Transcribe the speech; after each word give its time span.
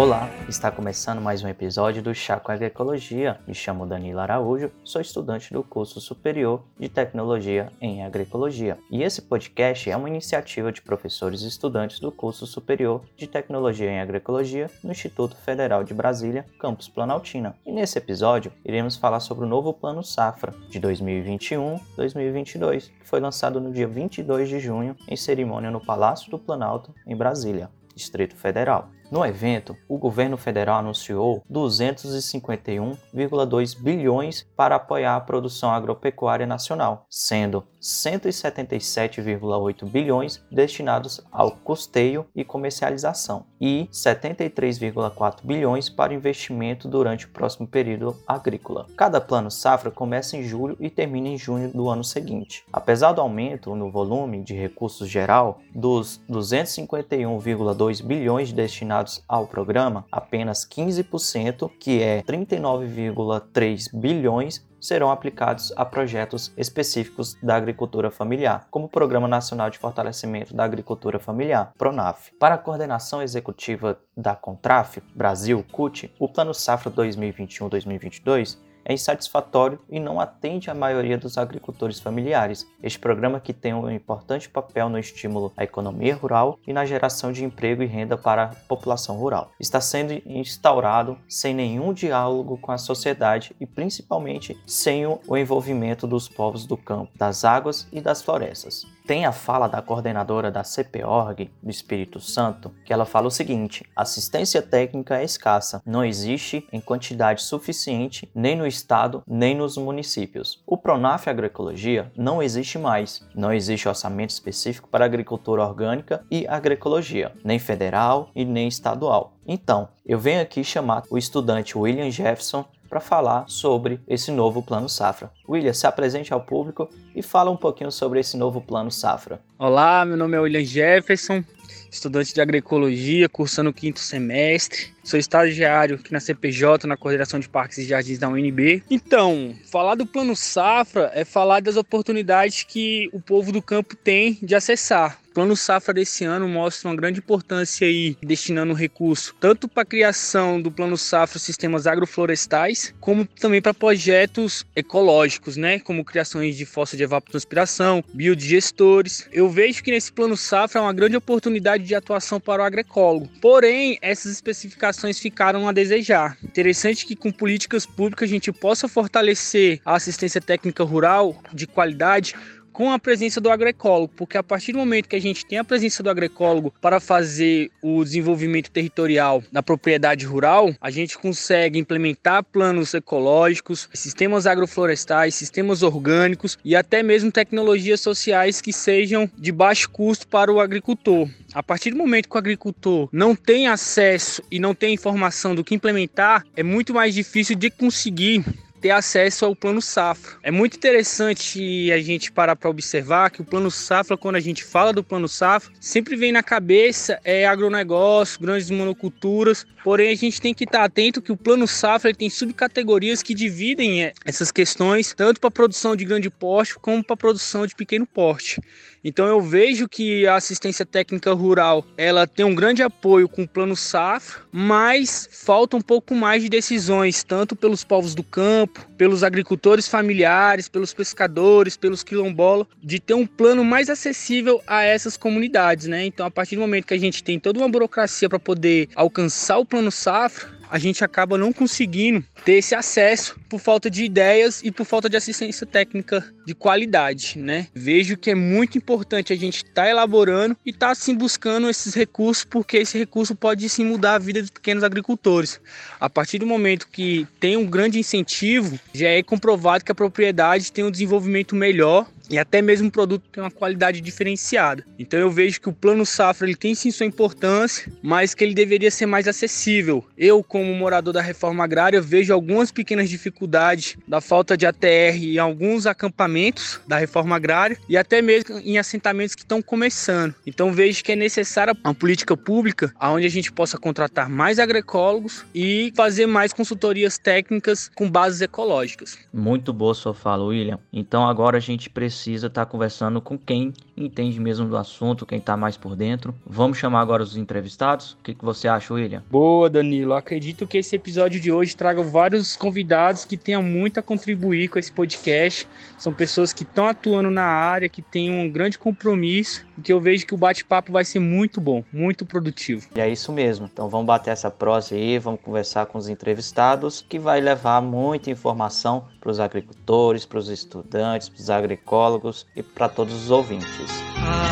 Olá, 0.00 0.32
está 0.48 0.70
começando 0.70 1.20
mais 1.20 1.44
um 1.44 1.48
episódio 1.48 2.02
do 2.02 2.14
Chá 2.14 2.40
com 2.40 2.50
Agroecologia. 2.50 3.38
Me 3.46 3.52
chamo 3.52 3.84
Danilo 3.84 4.18
Araújo, 4.18 4.72
sou 4.82 4.98
estudante 4.98 5.52
do 5.52 5.62
curso 5.62 6.00
superior 6.00 6.64
de 6.78 6.88
Tecnologia 6.88 7.70
em 7.82 8.02
Agroecologia. 8.02 8.78
E 8.90 9.02
esse 9.02 9.20
podcast 9.20 9.90
é 9.90 9.94
uma 9.94 10.08
iniciativa 10.08 10.72
de 10.72 10.80
professores 10.80 11.42
e 11.42 11.48
estudantes 11.48 12.00
do 12.00 12.10
curso 12.10 12.46
superior 12.46 13.02
de 13.14 13.26
Tecnologia 13.26 13.90
em 13.90 14.00
Agroecologia 14.00 14.70
no 14.82 14.90
Instituto 14.90 15.36
Federal 15.36 15.84
de 15.84 15.92
Brasília, 15.92 16.46
campus 16.58 16.88
Planaltina. 16.88 17.54
E 17.66 17.70
nesse 17.70 17.98
episódio, 17.98 18.50
iremos 18.64 18.96
falar 18.96 19.20
sobre 19.20 19.44
o 19.44 19.48
novo 19.48 19.74
Plano 19.74 20.02
Safra 20.02 20.54
de 20.70 20.80
2021-2022, 20.80 22.90
que 22.98 23.06
foi 23.06 23.20
lançado 23.20 23.60
no 23.60 23.70
dia 23.70 23.86
22 23.86 24.48
de 24.48 24.60
junho 24.60 24.96
em 25.06 25.16
cerimônia 25.16 25.70
no 25.70 25.84
Palácio 25.84 26.30
do 26.30 26.38
Planalto, 26.38 26.94
em 27.06 27.14
Brasília, 27.14 27.68
Distrito 27.94 28.34
Federal. 28.34 28.88
No 29.10 29.26
evento, 29.26 29.76
o 29.88 29.98
governo 29.98 30.36
federal 30.36 30.78
anunciou 30.78 31.42
251,2 31.50 33.76
bilhões 33.76 34.46
para 34.56 34.76
apoiar 34.76 35.16
a 35.16 35.20
produção 35.20 35.72
agropecuária 35.72 36.46
nacional, 36.46 37.06
sendo 37.10 37.64
177,8 37.82 39.90
bilhões 39.90 40.40
destinados 40.48 41.20
ao 41.32 41.50
custeio 41.50 42.24
e 42.36 42.44
comercialização 42.44 43.46
e 43.60 43.88
73,4 43.90 45.38
bilhões 45.42 45.88
para 45.88 46.14
investimento 46.14 46.86
durante 46.86 47.26
o 47.26 47.30
próximo 47.30 47.66
período 47.66 48.16
agrícola. 48.24 48.86
Cada 48.96 49.20
plano 49.20 49.50
safra 49.50 49.90
começa 49.90 50.36
em 50.36 50.44
julho 50.44 50.76
e 50.78 50.88
termina 50.88 51.26
em 51.26 51.36
junho 51.36 51.72
do 51.72 51.88
ano 51.88 52.04
seguinte. 52.04 52.62
Apesar 52.72 53.10
do 53.10 53.20
aumento 53.20 53.74
no 53.74 53.90
volume 53.90 54.44
de 54.44 54.54
recursos 54.54 55.08
geral 55.08 55.58
dos 55.74 56.20
251,2 56.30 58.04
bilhões 58.04 58.52
destinados 58.52 58.99
destinados 59.00 59.22
ao 59.26 59.46
programa, 59.46 60.04
apenas 60.10 60.66
15%, 60.66 61.70
que 61.78 62.02
é 62.02 62.22
39,3 62.22 63.88
bilhões, 63.94 64.64
serão 64.80 65.10
aplicados 65.10 65.72
a 65.76 65.84
projetos 65.84 66.52
específicos 66.56 67.36
da 67.42 67.54
agricultura 67.54 68.10
familiar, 68.10 68.66
como 68.70 68.86
o 68.86 68.88
Programa 68.88 69.28
Nacional 69.28 69.68
de 69.68 69.78
Fortalecimento 69.78 70.54
da 70.54 70.64
Agricultura 70.64 71.18
Familiar, 71.18 71.72
PRONAF. 71.76 72.32
Para 72.38 72.54
a 72.54 72.58
coordenação 72.58 73.22
executiva 73.22 73.98
da 74.16 74.34
Contraf 74.34 75.02
Brasil, 75.14 75.64
CUT, 75.70 76.10
o 76.18 76.28
Plano 76.28 76.54
Safra 76.54 76.90
2021-2022 76.90 78.58
é 78.84 78.92
insatisfatório 78.92 79.78
e 79.88 80.00
não 80.00 80.20
atende 80.20 80.70
à 80.70 80.74
maioria 80.74 81.18
dos 81.18 81.38
agricultores 81.38 82.00
familiares. 82.00 82.66
Este 82.82 82.98
programa 82.98 83.40
que 83.40 83.52
tem 83.52 83.74
um 83.74 83.90
importante 83.90 84.48
papel 84.48 84.88
no 84.88 84.98
estímulo 84.98 85.52
à 85.56 85.64
economia 85.64 86.14
rural 86.14 86.58
e 86.66 86.72
na 86.72 86.84
geração 86.84 87.32
de 87.32 87.44
emprego 87.44 87.82
e 87.82 87.86
renda 87.86 88.16
para 88.16 88.44
a 88.44 88.48
população 88.68 89.16
rural. 89.16 89.52
Está 89.58 89.80
sendo 89.80 90.20
instaurado 90.26 91.18
sem 91.28 91.54
nenhum 91.54 91.92
diálogo 91.92 92.58
com 92.58 92.72
a 92.72 92.78
sociedade 92.78 93.54
e 93.60 93.66
principalmente 93.66 94.58
sem 94.66 95.06
o 95.06 95.36
envolvimento 95.36 96.06
dos 96.06 96.28
povos 96.28 96.66
do 96.66 96.76
campo, 96.76 97.12
das 97.16 97.44
águas 97.44 97.88
e 97.92 98.00
das 98.00 98.22
florestas 98.22 98.86
tem 99.06 99.26
a 99.26 99.32
fala 99.32 99.68
da 99.68 99.82
coordenadora 99.82 100.50
da 100.50 100.62
CPORG 100.62 101.50
do 101.62 101.70
Espírito 101.70 102.20
Santo, 102.20 102.72
que 102.84 102.92
ela 102.92 103.04
fala 103.04 103.28
o 103.28 103.30
seguinte: 103.30 103.84
assistência 103.94 104.62
técnica 104.62 105.18
é 105.18 105.24
escassa, 105.24 105.82
não 105.84 106.04
existe 106.04 106.66
em 106.72 106.80
quantidade 106.80 107.42
suficiente 107.42 108.30
nem 108.34 108.56
no 108.56 108.66
estado 108.66 109.22
nem 109.26 109.54
nos 109.54 109.76
municípios. 109.76 110.62
O 110.66 110.76
Pronaf 110.76 111.28
Agroecologia 111.28 112.10
não 112.16 112.42
existe 112.42 112.78
mais, 112.78 113.26
não 113.34 113.52
existe 113.52 113.88
orçamento 113.88 114.30
específico 114.30 114.88
para 114.88 115.04
agricultura 115.04 115.62
orgânica 115.62 116.24
e 116.30 116.46
agroecologia, 116.46 117.32
nem 117.44 117.58
federal 117.58 118.30
e 118.34 118.44
nem 118.44 118.68
estadual. 118.68 119.34
Então, 119.46 119.88
eu 120.06 120.18
venho 120.18 120.40
aqui 120.42 120.62
chamar 120.62 121.02
o 121.10 121.18
estudante 121.18 121.76
William 121.76 122.10
Jefferson 122.10 122.64
para 122.90 122.98
falar 122.98 123.44
sobre 123.46 124.00
esse 124.08 124.32
novo 124.32 124.60
plano 124.60 124.88
safra. 124.88 125.30
William, 125.48 125.72
se 125.72 125.86
apresente 125.86 126.34
ao 126.34 126.40
público 126.40 126.90
e 127.14 127.22
fala 127.22 127.48
um 127.48 127.56
pouquinho 127.56 127.92
sobre 127.92 128.18
esse 128.18 128.36
novo 128.36 128.60
plano 128.60 128.90
safra. 128.90 129.40
Olá, 129.56 130.04
meu 130.04 130.16
nome 130.16 130.36
é 130.36 130.40
William 130.40 130.64
Jefferson, 130.64 131.44
estudante 131.88 132.34
de 132.34 132.40
agroecologia, 132.40 133.28
cursando 133.28 133.70
o 133.70 133.72
quinto 133.72 134.00
semestre. 134.00 134.88
Sou 135.04 135.18
estagiário 135.18 135.96
aqui 135.96 136.12
na 136.12 136.18
CPJ, 136.18 136.88
na 136.88 136.96
coordenação 136.96 137.38
de 137.38 137.48
parques 137.48 137.78
e 137.78 137.84
jardins 137.84 138.18
da 138.18 138.28
UNB. 138.28 138.82
Então, 138.90 139.54
falar 139.70 139.94
do 139.94 140.04
plano 140.04 140.34
safra 140.34 141.12
é 141.14 141.24
falar 141.24 141.60
das 141.60 141.76
oportunidades 141.76 142.64
que 142.64 143.08
o 143.12 143.20
povo 143.20 143.52
do 143.52 143.62
campo 143.62 143.94
tem 143.94 144.36
de 144.42 144.56
acessar 144.56 145.20
Plano 145.40 145.56
Safra 145.56 145.94
desse 145.94 146.22
ano 146.22 146.46
mostra 146.46 146.86
uma 146.86 146.94
grande 146.94 147.20
importância 147.20 147.86
aí, 147.86 148.14
destinando 148.22 148.74
recurso 148.74 149.34
tanto 149.40 149.66
para 149.66 149.84
a 149.84 149.86
criação 149.86 150.60
do 150.60 150.70
Plano 150.70 150.98
Safra 150.98 151.38
sistemas 151.38 151.86
agroflorestais, 151.86 152.92
como 153.00 153.24
também 153.24 153.62
para 153.62 153.72
projetos 153.72 154.66
ecológicos, 154.76 155.56
né, 155.56 155.78
como 155.78 156.04
criações 156.04 156.56
de 156.56 156.66
fossa 156.66 156.94
de 156.94 157.04
evapotranspiração, 157.04 158.04
biodigestores. 158.12 159.26
Eu 159.32 159.48
vejo 159.48 159.82
que 159.82 159.90
nesse 159.90 160.12
Plano 160.12 160.36
Safra 160.36 160.78
é 160.78 160.82
uma 160.82 160.92
grande 160.92 161.16
oportunidade 161.16 161.84
de 161.84 161.94
atuação 161.94 162.38
para 162.38 162.62
o 162.62 162.66
agroecólogo. 162.66 163.30
Porém, 163.40 163.98
essas 164.02 164.32
especificações 164.32 165.18
ficaram 165.18 165.66
a 165.66 165.72
desejar. 165.72 166.36
Interessante 166.44 167.06
que 167.06 167.16
com 167.16 167.32
políticas 167.32 167.86
públicas 167.86 168.28
a 168.28 168.32
gente 168.32 168.52
possa 168.52 168.86
fortalecer 168.88 169.80
a 169.86 169.94
assistência 169.94 170.40
técnica 170.40 170.84
rural 170.84 171.42
de 171.50 171.66
qualidade 171.66 172.34
com 172.72 172.90
a 172.92 172.98
presença 172.98 173.40
do 173.40 173.50
agroecólogo, 173.50 174.12
porque 174.16 174.36
a 174.36 174.42
partir 174.42 174.72
do 174.72 174.78
momento 174.78 175.08
que 175.08 175.16
a 175.16 175.20
gente 175.20 175.44
tem 175.44 175.58
a 175.58 175.64
presença 175.64 176.02
do 176.02 176.10
agroecólogo 176.10 176.72
para 176.80 177.00
fazer 177.00 177.70
o 177.82 178.02
desenvolvimento 178.04 178.70
territorial 178.70 179.42
da 179.52 179.62
propriedade 179.62 180.24
rural, 180.24 180.74
a 180.80 180.90
gente 180.90 181.18
consegue 181.18 181.78
implementar 181.78 182.44
planos 182.44 182.94
ecológicos, 182.94 183.88
sistemas 183.92 184.46
agroflorestais, 184.46 185.34
sistemas 185.34 185.82
orgânicos 185.82 186.58
e 186.64 186.76
até 186.76 187.02
mesmo 187.02 187.30
tecnologias 187.30 188.00
sociais 188.00 188.60
que 188.60 188.72
sejam 188.72 189.30
de 189.36 189.52
baixo 189.52 189.90
custo 189.90 190.26
para 190.26 190.52
o 190.52 190.60
agricultor. 190.60 191.28
A 191.52 191.62
partir 191.62 191.90
do 191.90 191.96
momento 191.96 192.28
que 192.28 192.34
o 192.34 192.38
agricultor 192.38 193.08
não 193.12 193.34
tem 193.34 193.66
acesso 193.66 194.42
e 194.50 194.58
não 194.58 194.74
tem 194.74 194.94
informação 194.94 195.54
do 195.54 195.64
que 195.64 195.74
implementar, 195.74 196.44
é 196.56 196.62
muito 196.62 196.94
mais 196.94 197.14
difícil 197.14 197.56
de 197.56 197.70
conseguir 197.70 198.44
ter 198.80 198.90
acesso 198.90 199.44
ao 199.44 199.54
plano 199.54 199.82
safra. 199.82 200.32
É 200.42 200.50
muito 200.50 200.76
interessante 200.76 201.92
a 201.92 201.98
gente 201.98 202.32
parar 202.32 202.56
para 202.56 202.70
observar 202.70 203.30
que 203.30 203.42
o 203.42 203.44
plano 203.44 203.70
safra, 203.70 204.16
quando 204.16 204.36
a 204.36 204.40
gente 204.40 204.64
fala 204.64 204.92
do 204.92 205.04
plano 205.04 205.28
safra, 205.28 205.72
sempre 205.80 206.16
vem 206.16 206.32
na 206.32 206.42
cabeça 206.42 207.20
é 207.24 207.46
agronegócio, 207.46 208.40
grandes 208.40 208.70
monoculturas. 208.70 209.66
Porém, 209.84 210.10
a 210.10 210.16
gente 210.16 210.40
tem 210.40 210.54
que 210.54 210.64
estar 210.64 210.84
atento 210.84 211.22
que 211.22 211.32
o 211.32 211.36
plano 211.36 211.66
safra 211.66 212.14
tem 212.14 212.28
subcategorias 212.28 213.22
que 213.22 213.34
dividem 213.34 214.04
é, 214.04 214.12
essas 214.24 214.50
questões 214.50 215.14
tanto 215.14 215.40
para 215.40 215.50
produção 215.50 215.96
de 215.96 216.04
grande 216.04 216.30
porte 216.30 216.74
como 216.78 217.04
para 217.04 217.16
produção 217.16 217.66
de 217.66 217.74
pequeno 217.74 218.06
porte. 218.06 218.60
Então 219.02 219.26
eu 219.26 219.40
vejo 219.40 219.88
que 219.88 220.26
a 220.26 220.36
assistência 220.36 220.84
técnica 220.84 221.32
rural 221.32 221.84
ela 221.96 222.26
tem 222.26 222.44
um 222.44 222.54
grande 222.54 222.82
apoio 222.82 223.28
com 223.28 223.42
o 223.42 223.48
plano 223.48 223.74
safra, 223.74 224.42
mas 224.52 225.28
falta 225.32 225.76
um 225.76 225.80
pouco 225.80 226.14
mais 226.14 226.42
de 226.42 226.48
decisões 226.48 227.24
tanto 227.24 227.56
pelos 227.56 227.82
povos 227.82 228.14
do 228.14 228.22
campo, 228.22 228.86
pelos 228.98 229.24
agricultores 229.24 229.88
familiares, 229.88 230.68
pelos 230.68 230.92
pescadores, 230.92 231.76
pelos 231.76 232.02
quilombolas, 232.02 232.66
de 232.82 233.00
ter 233.00 233.14
um 233.14 233.26
plano 233.26 233.64
mais 233.64 233.88
acessível 233.88 234.60
a 234.66 234.82
essas 234.82 235.16
comunidades, 235.16 235.86
né? 235.86 236.04
Então 236.04 236.26
a 236.26 236.30
partir 236.30 236.56
do 236.56 236.60
momento 236.60 236.86
que 236.86 236.94
a 236.94 236.98
gente 236.98 237.24
tem 237.24 237.40
toda 237.40 237.58
uma 237.58 237.68
burocracia 237.68 238.28
para 238.28 238.38
poder 238.38 238.88
alcançar 238.94 239.58
o 239.58 239.64
plano 239.64 239.90
safra, 239.90 240.59
a 240.70 240.78
gente 240.78 241.04
acaba 241.04 241.36
não 241.36 241.52
conseguindo 241.52 242.24
ter 242.44 242.54
esse 242.54 242.74
acesso 242.74 243.36
por 243.48 243.58
falta 243.58 243.90
de 243.90 244.04
ideias 244.04 244.62
e 244.62 244.70
por 244.70 244.84
falta 244.86 245.08
de 245.08 245.16
assistência 245.16 245.66
técnica 245.66 246.24
de 246.46 246.54
qualidade, 246.54 247.38
né? 247.38 247.66
Vejo 247.74 248.16
que 248.16 248.30
é 248.30 248.34
muito 248.34 248.78
importante 248.78 249.32
a 249.32 249.36
gente 249.36 249.56
estar 249.56 249.82
tá 249.82 249.90
elaborando 249.90 250.56
e 250.64 250.70
estar 250.70 250.86
tá, 250.86 250.92
assim 250.92 251.14
buscando 251.14 251.68
esses 251.68 251.94
recursos, 251.94 252.44
porque 252.44 252.78
esse 252.78 252.96
recurso 252.96 253.34
pode 253.34 253.68
sim 253.68 253.84
mudar 253.84 254.14
a 254.14 254.18
vida 254.18 254.40
dos 254.40 254.50
pequenos 254.50 254.84
agricultores. 254.84 255.60
A 255.98 256.08
partir 256.08 256.38
do 256.38 256.46
momento 256.46 256.88
que 256.88 257.26
tem 257.40 257.56
um 257.56 257.66
grande 257.66 257.98
incentivo, 257.98 258.78
já 258.94 259.08
é 259.08 259.22
comprovado 259.22 259.84
que 259.84 259.92
a 259.92 259.94
propriedade 259.94 260.72
tem 260.72 260.84
um 260.84 260.90
desenvolvimento 260.90 261.54
melhor 261.54 262.06
e 262.30 262.38
até 262.38 262.62
mesmo 262.62 262.86
o 262.86 262.92
produto 262.92 263.28
tem 263.30 263.42
uma 263.42 263.50
qualidade 263.50 264.00
diferenciada. 264.00 264.84
Então 264.96 265.18
eu 265.18 265.30
vejo 265.30 265.60
que 265.60 265.68
o 265.68 265.72
plano 265.72 266.06
safra 266.06 266.46
ele 266.46 266.56
tem 266.56 266.74
sim 266.76 266.90
sua 266.92 267.04
importância, 267.04 267.92
mas 268.00 268.34
que 268.34 268.44
ele 268.44 268.54
deveria 268.54 268.90
ser 268.90 269.06
mais 269.06 269.26
acessível. 269.26 270.06
Eu, 270.16 270.42
como 270.44 270.72
morador 270.72 271.12
da 271.12 271.20
reforma 271.20 271.64
agrária, 271.64 272.00
vejo 272.00 272.32
algumas 272.32 272.70
pequenas 272.70 273.10
dificuldades 273.10 273.96
da 274.06 274.20
falta 274.20 274.56
de 274.56 274.64
ATR 274.64 275.16
em 275.16 275.38
alguns 275.38 275.86
acampamentos 275.86 276.80
da 276.86 276.96
reforma 276.96 277.34
agrária 277.34 277.76
e 277.88 277.96
até 277.96 278.22
mesmo 278.22 278.60
em 278.60 278.78
assentamentos 278.78 279.34
que 279.34 279.42
estão 279.42 279.60
começando. 279.60 280.34
Então 280.46 280.72
vejo 280.72 281.02
que 281.02 281.12
é 281.12 281.16
necessária 281.16 281.74
uma 281.84 281.94
política 281.94 282.36
pública 282.36 282.94
onde 283.00 283.26
a 283.26 283.30
gente 283.30 283.50
possa 283.50 283.76
contratar 283.76 284.28
mais 284.30 284.60
agroecólogos 284.60 285.44
e 285.52 285.92
fazer 285.96 286.26
mais 286.26 286.52
consultorias 286.52 287.18
técnicas 287.18 287.90
com 287.92 288.08
bases 288.08 288.40
ecológicas. 288.40 289.18
Muito 289.32 289.72
boa 289.72 289.94
sua 289.94 290.14
fala, 290.14 290.44
William. 290.44 290.78
Então 290.92 291.26
agora 291.26 291.56
a 291.56 291.60
gente 291.60 291.90
precisa 291.90 292.19
precisa 292.20 292.48
estar 292.48 292.66
tá 292.66 292.70
conversando 292.70 293.20
com 293.22 293.38
quem 293.38 293.72
entende 294.04 294.40
mesmo 294.40 294.66
do 294.66 294.76
assunto, 294.76 295.26
quem 295.26 295.38
está 295.38 295.56
mais 295.56 295.76
por 295.76 295.96
dentro. 295.96 296.34
Vamos 296.46 296.78
chamar 296.78 297.00
agora 297.00 297.22
os 297.22 297.36
entrevistados? 297.36 298.12
O 298.12 298.18
que, 298.22 298.34
que 298.34 298.44
você 298.44 298.68
acha, 298.68 298.92
William? 298.92 299.22
Boa, 299.30 299.68
Danilo. 299.68 300.14
Acredito 300.14 300.66
que 300.66 300.78
esse 300.78 300.96
episódio 300.96 301.40
de 301.40 301.50
hoje 301.52 301.76
traga 301.76 302.02
vários 302.02 302.56
convidados 302.56 303.24
que 303.24 303.36
tenham 303.36 303.62
muito 303.62 304.00
a 304.00 304.02
contribuir 304.02 304.68
com 304.68 304.78
esse 304.78 304.92
podcast. 304.92 305.66
São 305.98 306.12
pessoas 306.12 306.52
que 306.52 306.62
estão 306.62 306.86
atuando 306.86 307.30
na 307.30 307.44
área, 307.44 307.88
que 307.88 308.02
têm 308.02 308.30
um 308.30 308.50
grande 308.50 308.78
compromisso 308.78 309.64
e 309.76 309.82
que 309.82 309.92
eu 309.92 310.00
vejo 310.00 310.26
que 310.26 310.34
o 310.34 310.38
bate-papo 310.38 310.92
vai 310.92 311.04
ser 311.04 311.20
muito 311.20 311.60
bom, 311.60 311.84
muito 311.92 312.24
produtivo. 312.24 312.88
E 312.94 313.00
é 313.00 313.08
isso 313.08 313.32
mesmo. 313.32 313.68
Então 313.72 313.88
vamos 313.88 314.06
bater 314.06 314.30
essa 314.30 314.50
prosa 314.50 314.94
aí, 314.94 315.18
vamos 315.18 315.40
conversar 315.40 315.86
com 315.86 315.98
os 315.98 316.08
entrevistados, 316.08 317.04
que 317.08 317.18
vai 317.18 317.40
levar 317.40 317.80
muita 317.80 318.30
informação 318.30 319.04
para 319.20 319.30
os 319.30 319.40
agricultores, 319.40 320.24
para 320.24 320.38
os 320.38 320.48
estudantes, 320.48 321.28
para 321.28 321.40
os 321.40 321.50
agricólogos 321.50 322.46
e 322.56 322.62
para 322.62 322.88
todos 322.88 323.14
os 323.14 323.30
ouvintes. 323.30 323.89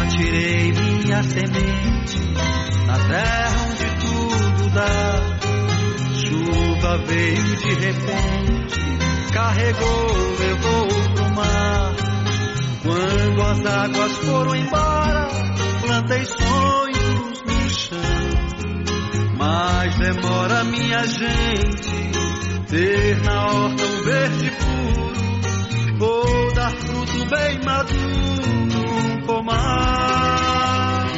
Atirei 0.00 0.72
minha 0.72 1.22
semente 1.22 2.18
na 2.86 2.98
terra 2.98 3.66
onde 3.68 3.84
tudo 4.00 4.70
dá. 4.70 5.48
Chuva 6.14 6.98
veio 7.06 7.56
de 7.56 7.74
repente, 7.74 9.30
carregou, 9.32 10.36
levou 10.38 10.88
pro 11.14 11.34
mar. 11.34 11.92
Quando 12.82 13.42
as 13.42 13.66
águas 13.66 14.12
foram 14.12 14.54
embora, 14.56 15.28
plantei 15.82 16.24
sonhos 16.24 17.42
no 17.46 17.70
chão. 17.70 17.98
Mas 19.36 19.94
demora 19.98 20.64
minha 20.64 21.06
gente 21.06 21.88
ter 22.68 23.22
na 23.22 23.46
horta 23.46 23.84
um 23.84 24.02
verde 24.04 24.50
puro. 24.50 25.37
Vou 25.98 26.54
dar 26.54 26.70
fruto 26.70 27.28
bem 27.28 27.58
maduro 27.64 29.18
no 29.18 29.26
pomar. 29.26 31.08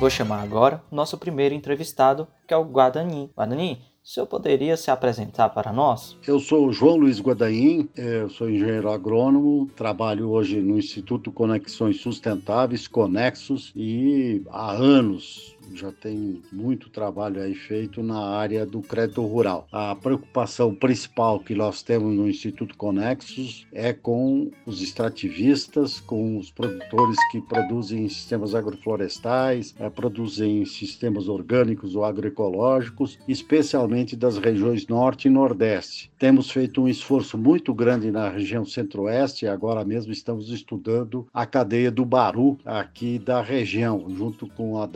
Vou 0.00 0.08
chamar 0.08 0.42
agora 0.42 0.82
o 0.90 0.96
nosso 0.96 1.18
primeiro 1.18 1.54
entrevistado, 1.54 2.26
que 2.46 2.54
é 2.54 2.56
o 2.56 2.64
Guadanin. 2.64 3.28
Guadanin, 3.36 3.78
o 4.02 4.08
senhor 4.08 4.26
poderia 4.26 4.78
se 4.78 4.90
apresentar 4.90 5.50
para 5.50 5.74
nós? 5.74 6.16
Eu 6.26 6.40
sou 6.40 6.68
o 6.68 6.72
João 6.72 6.96
Luiz 6.96 7.20
Guadaim, 7.20 7.90
eu 7.94 8.30
sou 8.30 8.48
engenheiro 8.48 8.90
agrônomo, 8.90 9.68
trabalho 9.76 10.30
hoje 10.30 10.58
no 10.58 10.78
Instituto 10.78 11.30
Conexões 11.30 12.00
Sustentáveis, 12.00 12.88
Conexos, 12.88 13.70
e 13.76 14.42
há 14.48 14.72
anos 14.72 15.57
já 15.74 15.92
tem 15.92 16.42
muito 16.52 16.88
trabalho 16.88 17.42
aí 17.42 17.54
feito 17.54 18.02
na 18.02 18.18
área 18.18 18.64
do 18.64 18.80
crédito 18.80 19.24
rural. 19.24 19.66
A 19.72 19.94
preocupação 19.94 20.74
principal 20.74 21.40
que 21.40 21.54
nós 21.54 21.82
temos 21.82 22.14
no 22.14 22.28
Instituto 22.28 22.76
Conexos 22.76 23.66
é 23.72 23.92
com 23.92 24.50
os 24.64 24.80
extrativistas, 24.80 26.00
com 26.00 26.38
os 26.38 26.50
produtores 26.50 27.18
que 27.30 27.40
produzem 27.40 28.08
sistemas 28.08 28.54
agroflorestais, 28.54 29.74
é, 29.78 29.90
produzem 29.90 30.64
sistemas 30.64 31.28
orgânicos 31.28 31.96
ou 31.96 32.04
agroecológicos, 32.04 33.18
especialmente 33.26 34.16
das 34.16 34.38
regiões 34.38 34.86
norte 34.86 35.28
e 35.28 35.30
nordeste. 35.30 36.10
Temos 36.18 36.50
feito 36.50 36.82
um 36.82 36.88
esforço 36.88 37.36
muito 37.36 37.74
grande 37.74 38.10
na 38.10 38.28
região 38.28 38.64
centro-oeste 38.64 39.48
agora 39.48 39.84
mesmo 39.84 40.12
estamos 40.12 40.50
estudando 40.50 41.26
a 41.32 41.46
cadeia 41.46 41.90
do 41.90 42.04
Baru 42.04 42.58
aqui 42.64 43.18
da 43.18 43.42
região, 43.42 44.06
junto 44.08 44.46
com 44.48 44.80
a 44.80 44.86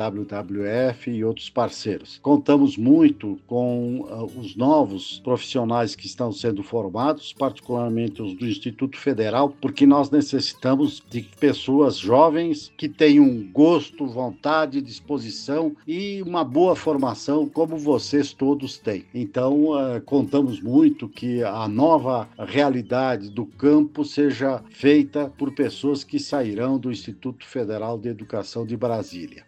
WWF 0.62 1.10
e 1.10 1.24
outros 1.24 1.50
parceiros. 1.50 2.18
Contamos 2.22 2.76
muito 2.76 3.38
com 3.46 4.00
uh, 4.00 4.24
os 4.38 4.54
novos 4.56 5.20
profissionais 5.20 5.94
que 5.94 6.06
estão 6.06 6.32
sendo 6.32 6.62
formados, 6.62 7.32
particularmente 7.32 8.22
os 8.22 8.34
do 8.34 8.46
Instituto 8.46 8.96
Federal, 8.96 9.54
porque 9.60 9.86
nós 9.86 10.10
necessitamos 10.10 11.02
de 11.10 11.22
pessoas 11.22 11.98
jovens 11.98 12.72
que 12.76 12.88
tenham 12.88 13.46
gosto, 13.52 14.06
vontade, 14.06 14.80
disposição 14.80 15.74
e 15.86 16.22
uma 16.22 16.44
boa 16.44 16.76
formação, 16.76 17.48
como 17.48 17.76
vocês 17.76 18.32
todos 18.32 18.78
têm. 18.78 19.04
Então, 19.14 19.70
uh, 19.70 20.00
contamos 20.04 20.60
muito 20.60 21.08
que 21.08 21.42
a 21.42 21.66
nova 21.68 22.28
realidade 22.38 23.30
do 23.30 23.44
campo 23.44 24.04
seja 24.04 24.62
feita 24.70 25.32
por 25.36 25.52
pessoas 25.52 26.04
que 26.04 26.18
sairão 26.18 26.78
do 26.78 26.90
Instituto 26.90 27.44
Federal 27.46 27.98
de 27.98 28.08
Educação 28.08 28.64
de 28.64 28.76
Brasília. 28.76 29.44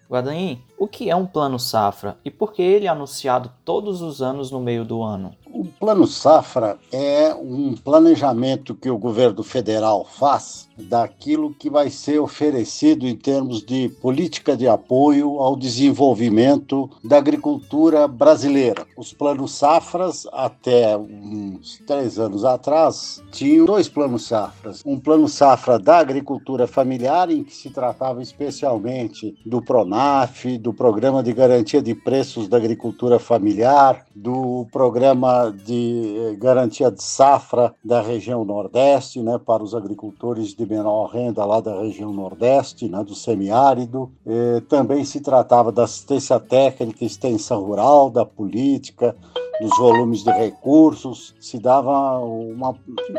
O 0.78 0.86
que 0.86 1.10
é 1.10 1.16
um 1.16 1.26
plano 1.26 1.58
safra 1.58 2.18
e 2.24 2.30
por 2.30 2.52
que 2.52 2.62
ele 2.62 2.86
é 2.86 2.88
anunciado 2.88 3.50
todos 3.64 4.02
os 4.02 4.22
anos 4.22 4.50
no 4.50 4.60
meio 4.60 4.84
do 4.84 5.02
ano? 5.02 5.34
O 5.56 5.64
Plano 5.64 6.04
Safra 6.04 6.76
é 6.90 7.32
um 7.32 7.76
planejamento 7.76 8.74
que 8.74 8.90
o 8.90 8.98
governo 8.98 9.44
federal 9.44 10.04
faz 10.04 10.68
daquilo 10.76 11.54
que 11.54 11.70
vai 11.70 11.90
ser 11.90 12.18
oferecido 12.18 13.06
em 13.06 13.14
termos 13.14 13.64
de 13.64 13.88
política 14.02 14.56
de 14.56 14.66
apoio 14.66 15.38
ao 15.38 15.54
desenvolvimento 15.54 16.90
da 17.04 17.18
agricultura 17.18 18.08
brasileira. 18.08 18.84
Os 18.96 19.12
planos 19.12 19.52
safras, 19.52 20.26
até 20.32 20.96
uns 20.96 21.78
três 21.86 22.18
anos 22.18 22.44
atrás, 22.44 23.22
tinham 23.30 23.64
dois 23.64 23.88
planos 23.88 24.26
safras. 24.26 24.82
Um 24.84 24.98
plano 24.98 25.28
safra 25.28 25.78
da 25.78 25.98
agricultura 25.98 26.66
familiar, 26.66 27.30
em 27.30 27.44
que 27.44 27.54
se 27.54 27.70
tratava 27.70 28.20
especialmente 28.20 29.36
do 29.46 29.62
PRONAF, 29.62 30.58
do 30.58 30.74
Programa 30.74 31.22
de 31.22 31.32
Garantia 31.32 31.80
de 31.80 31.94
Preços 31.94 32.48
da 32.48 32.56
Agricultura 32.56 33.20
Familiar, 33.20 34.04
do 34.12 34.66
Programa 34.72 35.43
de 35.50 36.16
eh, 36.16 36.36
Garantia 36.36 36.90
de 36.90 37.02
Safra 37.02 37.74
da 37.84 38.00
região 38.00 38.44
Nordeste, 38.44 39.20
né, 39.20 39.38
para 39.38 39.62
os 39.62 39.74
agricultores 39.74 40.54
de 40.54 40.66
menor 40.66 41.06
renda 41.06 41.44
lá 41.44 41.60
da 41.60 41.80
região 41.80 42.12
Nordeste, 42.12 42.88
né, 42.88 43.02
do 43.02 43.14
semiárido. 43.14 44.10
E 44.26 44.60
também 44.62 45.04
se 45.04 45.20
tratava 45.20 45.70
da 45.70 45.84
assistência 45.84 46.38
técnica, 46.40 47.04
extensão 47.04 47.62
rural, 47.62 48.10
da 48.10 48.24
política, 48.24 49.16
dos 49.60 49.76
volumes 49.78 50.22
de 50.22 50.30
recursos, 50.30 51.34
se 51.40 51.58
dava 51.58 52.18
uma 52.18 52.74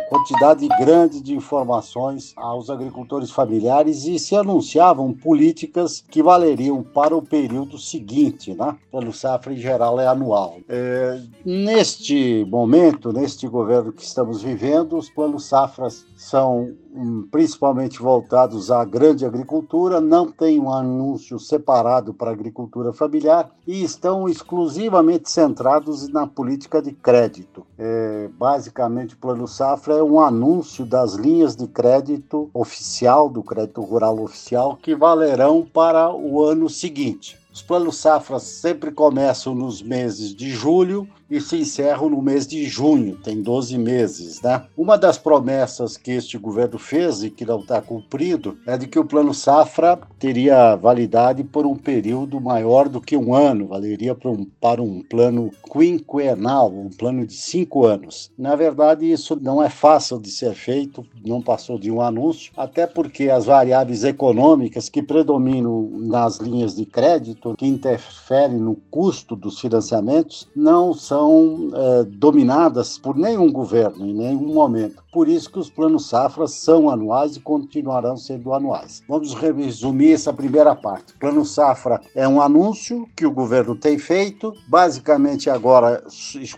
quantidade 0.09 0.67
grande 0.79 1.21
de 1.21 1.33
informações 1.33 2.33
aos 2.35 2.69
agricultores 2.69 3.31
familiares 3.31 4.05
e 4.05 4.19
se 4.19 4.35
anunciavam 4.35 5.13
políticas 5.13 6.03
que 6.09 6.21
valeriam 6.21 6.83
para 6.83 7.15
o 7.15 7.21
período 7.21 7.77
seguinte, 7.77 8.53
né? 8.53 8.75
O 8.91 9.11
safra 9.11 9.53
em 9.53 9.57
geral 9.57 9.99
é 9.99 10.07
anual. 10.07 10.57
É, 10.67 11.21
neste 11.45 12.14
momento, 12.45 13.11
neste 13.11 13.47
governo 13.47 13.91
que 13.91 14.03
estamos 14.03 14.41
vivendo, 14.41 14.97
os 14.97 15.09
planos 15.09 15.45
safras 15.45 16.05
são 16.15 16.73
um, 16.93 17.27
principalmente 17.29 17.99
voltados 17.99 18.71
à 18.71 18.85
grande 18.85 19.25
agricultura, 19.25 19.99
não 19.99 20.31
tem 20.31 20.59
um 20.59 20.71
anúncio 20.71 21.37
separado 21.39 22.13
para 22.13 22.29
a 22.29 22.33
agricultura 22.33 22.93
familiar 22.93 23.51
e 23.67 23.83
estão 23.83 24.29
exclusivamente 24.29 25.29
centrados 25.29 26.07
na 26.07 26.25
política 26.25 26.81
de 26.81 26.91
crédito. 26.91 27.65
É, 27.77 28.29
basicamente, 28.37 29.15
o 29.15 29.17
Plano 29.17 29.47
Safra 29.47 29.95
é 29.95 30.03
um 30.03 30.19
anúncio 30.19 30.85
das 30.85 31.13
linhas 31.13 31.55
de 31.55 31.67
crédito 31.67 32.49
oficial, 32.53 33.29
do 33.29 33.43
crédito 33.43 33.81
rural 33.81 34.19
oficial, 34.21 34.77
que 34.81 34.95
valerão 34.95 35.67
para 35.73 36.13
o 36.13 36.43
ano 36.43 36.69
seguinte. 36.69 37.44
Os 37.55 37.61
planos 37.61 37.95
safra 37.95 38.37
sempre 38.37 38.91
começam 38.91 39.55
nos 39.55 39.81
meses 39.81 40.35
de 40.35 40.49
julho 40.49 41.07
e 41.29 41.39
se 41.39 41.57
encerram 41.57 42.09
no 42.09 42.21
mês 42.21 42.45
de 42.45 42.65
junho, 42.65 43.17
tem 43.17 43.41
12 43.41 43.77
meses, 43.77 44.41
né? 44.41 44.63
Uma 44.77 44.97
das 44.97 45.17
promessas 45.17 45.97
que 45.97 46.11
este 46.11 46.37
governo 46.37 46.77
fez 46.77 47.23
e 47.23 47.29
que 47.29 47.45
não 47.45 47.61
está 47.61 47.81
cumprido 47.81 48.57
é 48.67 48.77
de 48.77 48.87
que 48.87 48.99
o 48.99 49.05
plano 49.05 49.33
safra 49.33 49.97
teria 50.19 50.75
validade 50.75 51.43
por 51.43 51.65
um 51.65 51.75
período 51.75 52.39
maior 52.39 52.87
do 52.87 53.01
que 53.01 53.17
um 53.17 53.33
ano, 53.33 53.67
valeria 53.67 54.13
para 54.13 54.29
um, 54.29 54.45
para 54.61 54.83
um 54.83 55.01
plano 55.01 55.49
quinquenal, 55.71 56.71
um 56.71 56.89
plano 56.89 57.25
de 57.25 57.33
cinco 57.33 57.85
anos. 57.85 58.31
Na 58.37 58.55
verdade, 58.55 59.09
isso 59.09 59.39
não 59.41 59.63
é 59.63 59.69
fácil 59.69 60.19
de 60.19 60.29
ser 60.29 60.53
feito, 60.53 61.05
não 61.25 61.41
passou 61.41 61.79
de 61.79 61.89
um 61.89 62.01
anúncio, 62.01 62.51
até 62.55 62.85
porque 62.85 63.29
as 63.29 63.45
variáveis 63.45 64.03
econômicas 64.03 64.89
que 64.89 65.01
predominam 65.01 65.89
nas 65.93 66.37
linhas 66.37 66.75
de 66.75 66.85
crédito, 66.85 67.44
que 67.53 67.67
interferem 67.67 68.57
no 68.57 68.75
custo 68.89 69.35
dos 69.35 69.59
financiamentos, 69.59 70.47
não 70.55 70.93
são 70.93 71.25
são 71.25 71.69
é, 71.73 72.03
dominadas 72.03 72.97
por 72.97 73.15
nenhum 73.15 73.51
governo 73.51 74.05
em 74.05 74.13
nenhum 74.13 74.53
momento. 74.53 75.03
Por 75.15 75.29
isso 75.29 75.49
que 75.49 75.57
os 75.57 75.69
planos 75.69 76.09
safra 76.09 76.45
são 76.45 76.89
anuais 76.89 77.37
e 77.37 77.39
continuarão 77.39 78.17
sendo 78.17 78.53
anuais. 78.53 79.01
Vamos 79.07 79.33
resumir 79.33 80.11
essa 80.11 80.33
primeira 80.33 80.75
parte. 80.75 81.13
Plano 81.17 81.45
safra 81.45 82.01
é 82.13 82.27
um 82.27 82.41
anúncio 82.41 83.07
que 83.15 83.25
o 83.25 83.31
governo 83.31 83.77
tem 83.77 83.97
feito, 83.97 84.53
basicamente 84.67 85.49
agora 85.49 86.03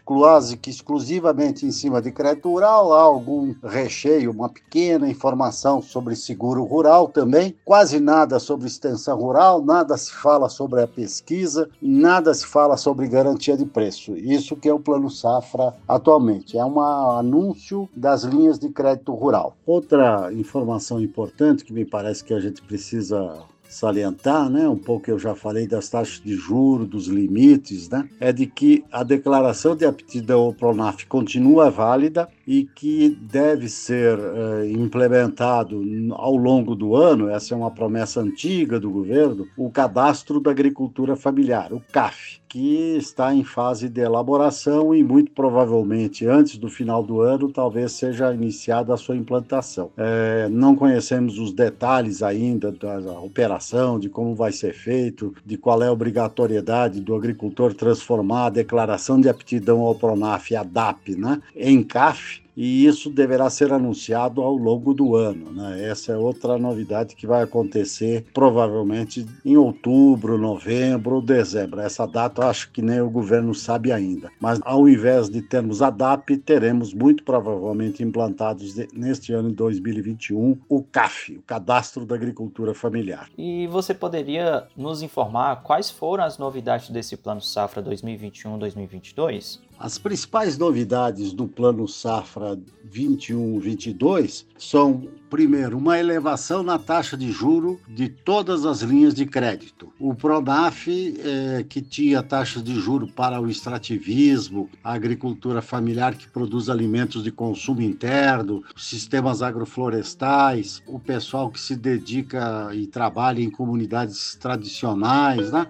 quase 0.03 0.57
que 0.57 0.71
exclusivamente 0.71 1.67
em 1.67 1.71
cima 1.71 2.01
de 2.01 2.11
crédito 2.11 2.49
rural, 2.49 2.91
há 2.93 3.01
algum 3.01 3.53
recheio, 3.63 4.31
uma 4.31 4.49
pequena 4.49 5.07
informação 5.07 5.79
sobre 5.79 6.15
seguro 6.15 6.63
rural 6.63 7.09
também, 7.09 7.55
quase 7.63 7.99
nada 7.99 8.39
sobre 8.39 8.65
extensão 8.65 9.19
rural, 9.19 9.63
nada 9.63 9.95
se 9.97 10.11
fala 10.11 10.49
sobre 10.49 10.81
a 10.81 10.87
pesquisa, 10.87 11.69
nada 11.79 12.33
se 12.33 12.47
fala 12.47 12.75
sobre 12.75 13.07
garantia 13.07 13.55
de 13.55 13.67
preço. 13.67 14.17
Isso 14.17 14.55
que 14.55 14.67
é 14.67 14.73
o 14.73 14.79
plano 14.79 15.11
safra 15.11 15.75
atualmente. 15.87 16.57
É 16.57 16.65
um 16.65 16.81
anúncio 16.81 17.87
das 17.95 18.23
linhas 18.23 18.46
linhas 18.47 18.59
de 18.59 18.69
crédito 18.69 19.13
rural. 19.13 19.55
Outra 19.65 20.31
informação 20.33 21.01
importante 21.01 21.65
que 21.65 21.73
me 21.73 21.85
parece 21.85 22.23
que 22.23 22.33
a 22.33 22.39
gente 22.39 22.61
precisa 22.61 23.43
salientar, 23.69 24.49
né, 24.49 24.65
um 24.67 24.77
pouco 24.77 25.11
eu 25.11 25.19
já 25.19 25.35
falei 25.35 25.67
das 25.67 25.89
taxas 25.89 26.21
de 26.21 26.33
juro, 26.35 26.85
dos 26.85 27.07
limites, 27.07 27.89
né, 27.89 28.07
é 28.17 28.31
de 28.31 28.47
que 28.47 28.85
a 28.89 29.03
declaração 29.03 29.75
de 29.75 29.85
aptidão 29.85 30.39
ao 30.39 30.53
Pronaf 30.53 31.05
continua 31.05 31.69
válida 31.69 32.29
e 32.47 32.63
que 32.63 33.09
deve 33.09 33.67
ser 33.67 34.17
eh, 34.17 34.71
implementado 34.71 35.83
ao 36.13 36.37
longo 36.37 36.75
do 36.75 36.95
ano, 36.95 37.29
essa 37.29 37.53
é 37.53 37.57
uma 37.57 37.69
promessa 37.69 38.21
antiga 38.21 38.79
do 38.79 38.89
governo, 38.89 39.45
o 39.57 39.69
cadastro 39.69 40.39
da 40.39 40.51
agricultura 40.51 41.17
familiar, 41.17 41.73
o 41.73 41.81
CAF, 41.91 42.39
que 42.47 42.97
está 42.97 43.33
em 43.33 43.43
fase 43.43 43.89
de 43.89 44.01
elaboração 44.01 44.93
e 44.95 45.03
muito 45.03 45.31
provavelmente 45.31 46.25
antes 46.25 46.57
do 46.57 46.69
final 46.69 47.03
do 47.03 47.21
ano 47.21 47.51
talvez 47.51 47.91
seja 47.91 48.33
iniciada 48.33 48.93
a 48.93 48.97
sua 48.97 49.15
implantação. 49.15 49.91
É, 49.97 50.47
não 50.49 50.75
conhecemos 50.75 51.37
os 51.37 51.51
detalhes 51.51 52.23
ainda 52.23 52.71
da 52.71 53.19
operação, 53.19 53.99
de 53.99 54.09
como 54.09 54.35
vai 54.35 54.51
ser 54.51 54.73
feito, 54.73 55.33
de 55.45 55.57
qual 55.57 55.81
é 55.83 55.87
a 55.87 55.91
obrigatoriedade 55.91 57.01
do 57.01 57.15
agricultor 57.15 57.73
transformar 57.73 58.47
a 58.47 58.49
declaração 58.49 59.19
de 59.19 59.29
aptidão 59.29 59.81
ao 59.81 59.95
Pronaf, 59.95 60.55
a 60.55 60.63
DAP, 60.63 61.15
né, 61.15 61.41
em 61.55 61.83
CAF, 61.83 62.46
e 62.57 62.87
isso 62.87 63.11
deverá 63.11 63.47
ser 63.51 63.71
anunciado 63.71 64.41
ao 64.41 64.55
longo 64.55 64.91
do 64.91 65.15
ano. 65.15 65.51
Né? 65.51 65.83
Essa 65.83 66.13
é 66.13 66.17
outra 66.17 66.57
novidade 66.57 67.15
que 67.15 67.27
vai 67.27 67.43
acontecer 67.43 68.25
provavelmente 68.33 69.27
em 69.45 69.55
outubro, 69.55 70.39
novembro 70.39 71.15
ou 71.15 71.21
dezembro. 71.21 71.79
Essa 71.79 72.07
data 72.07 72.41
eu 72.41 72.47
acho 72.47 72.71
que 72.71 72.81
nem 72.81 72.99
o 72.99 73.11
governo 73.11 73.53
sabe 73.53 73.91
ainda. 73.91 74.31
Mas 74.39 74.59
ao 74.63 74.89
invés 74.89 75.29
de 75.29 75.43
termos 75.43 75.83
a 75.83 75.91
DAP, 75.91 76.37
teremos 76.37 76.95
muito 76.95 77.23
provavelmente 77.23 78.01
implantados 78.01 78.75
neste 78.91 79.31
ano 79.33 79.49
de 79.49 79.55
2021 79.55 80.57
o 80.67 80.81
CAF, 80.81 81.37
o 81.37 81.41
Cadastro 81.43 82.05
da 82.05 82.15
Agricultura 82.15 82.73
Familiar. 82.73 83.29
E 83.37 83.67
você 83.67 83.93
poderia 83.93 84.65
nos 84.75 85.03
informar 85.03 85.61
quais 85.61 85.91
foram 85.91 86.23
as 86.23 86.39
novidades 86.39 86.89
desse 86.89 87.15
Plano 87.15 87.41
Safra 87.41 87.83
2021-2022? 87.83 89.59
As 89.79 89.99
principais 89.99 90.57
novidades 90.57 91.31
do 91.31 91.47
Plano 91.47 91.87
Safra 91.87 92.57
21-22 92.91 94.43
são, 94.57 95.07
primeiro, 95.29 95.77
uma 95.77 95.99
elevação 95.99 96.63
na 96.63 96.79
taxa 96.79 97.15
de 97.15 97.31
juro 97.31 97.79
de 97.87 98.09
todas 98.09 98.65
as 98.65 98.81
linhas 98.81 99.13
de 99.13 99.27
crédito. 99.27 99.93
O 99.99 100.15
Pronaf, 100.15 100.87
é, 100.87 101.63
que 101.63 101.79
tinha 101.79 102.23
taxas 102.23 102.63
de 102.63 102.73
juro 102.73 103.07
para 103.07 103.39
o 103.39 103.47
extrativismo, 103.47 104.67
a 104.83 104.93
agricultura 104.93 105.61
familiar 105.61 106.15
que 106.15 106.27
produz 106.27 106.69
alimentos 106.69 107.23
de 107.23 107.31
consumo 107.31 107.81
interno, 107.81 108.63
sistemas 108.75 109.43
agroflorestais, 109.43 110.81
o 110.87 110.97
pessoal 110.97 111.51
que 111.51 111.59
se 111.59 111.75
dedica 111.75 112.71
e 112.73 112.87
trabalha 112.87 113.43
em 113.43 113.49
comunidades 113.51 114.35
tradicionais, 114.35 115.51
né? 115.51 115.67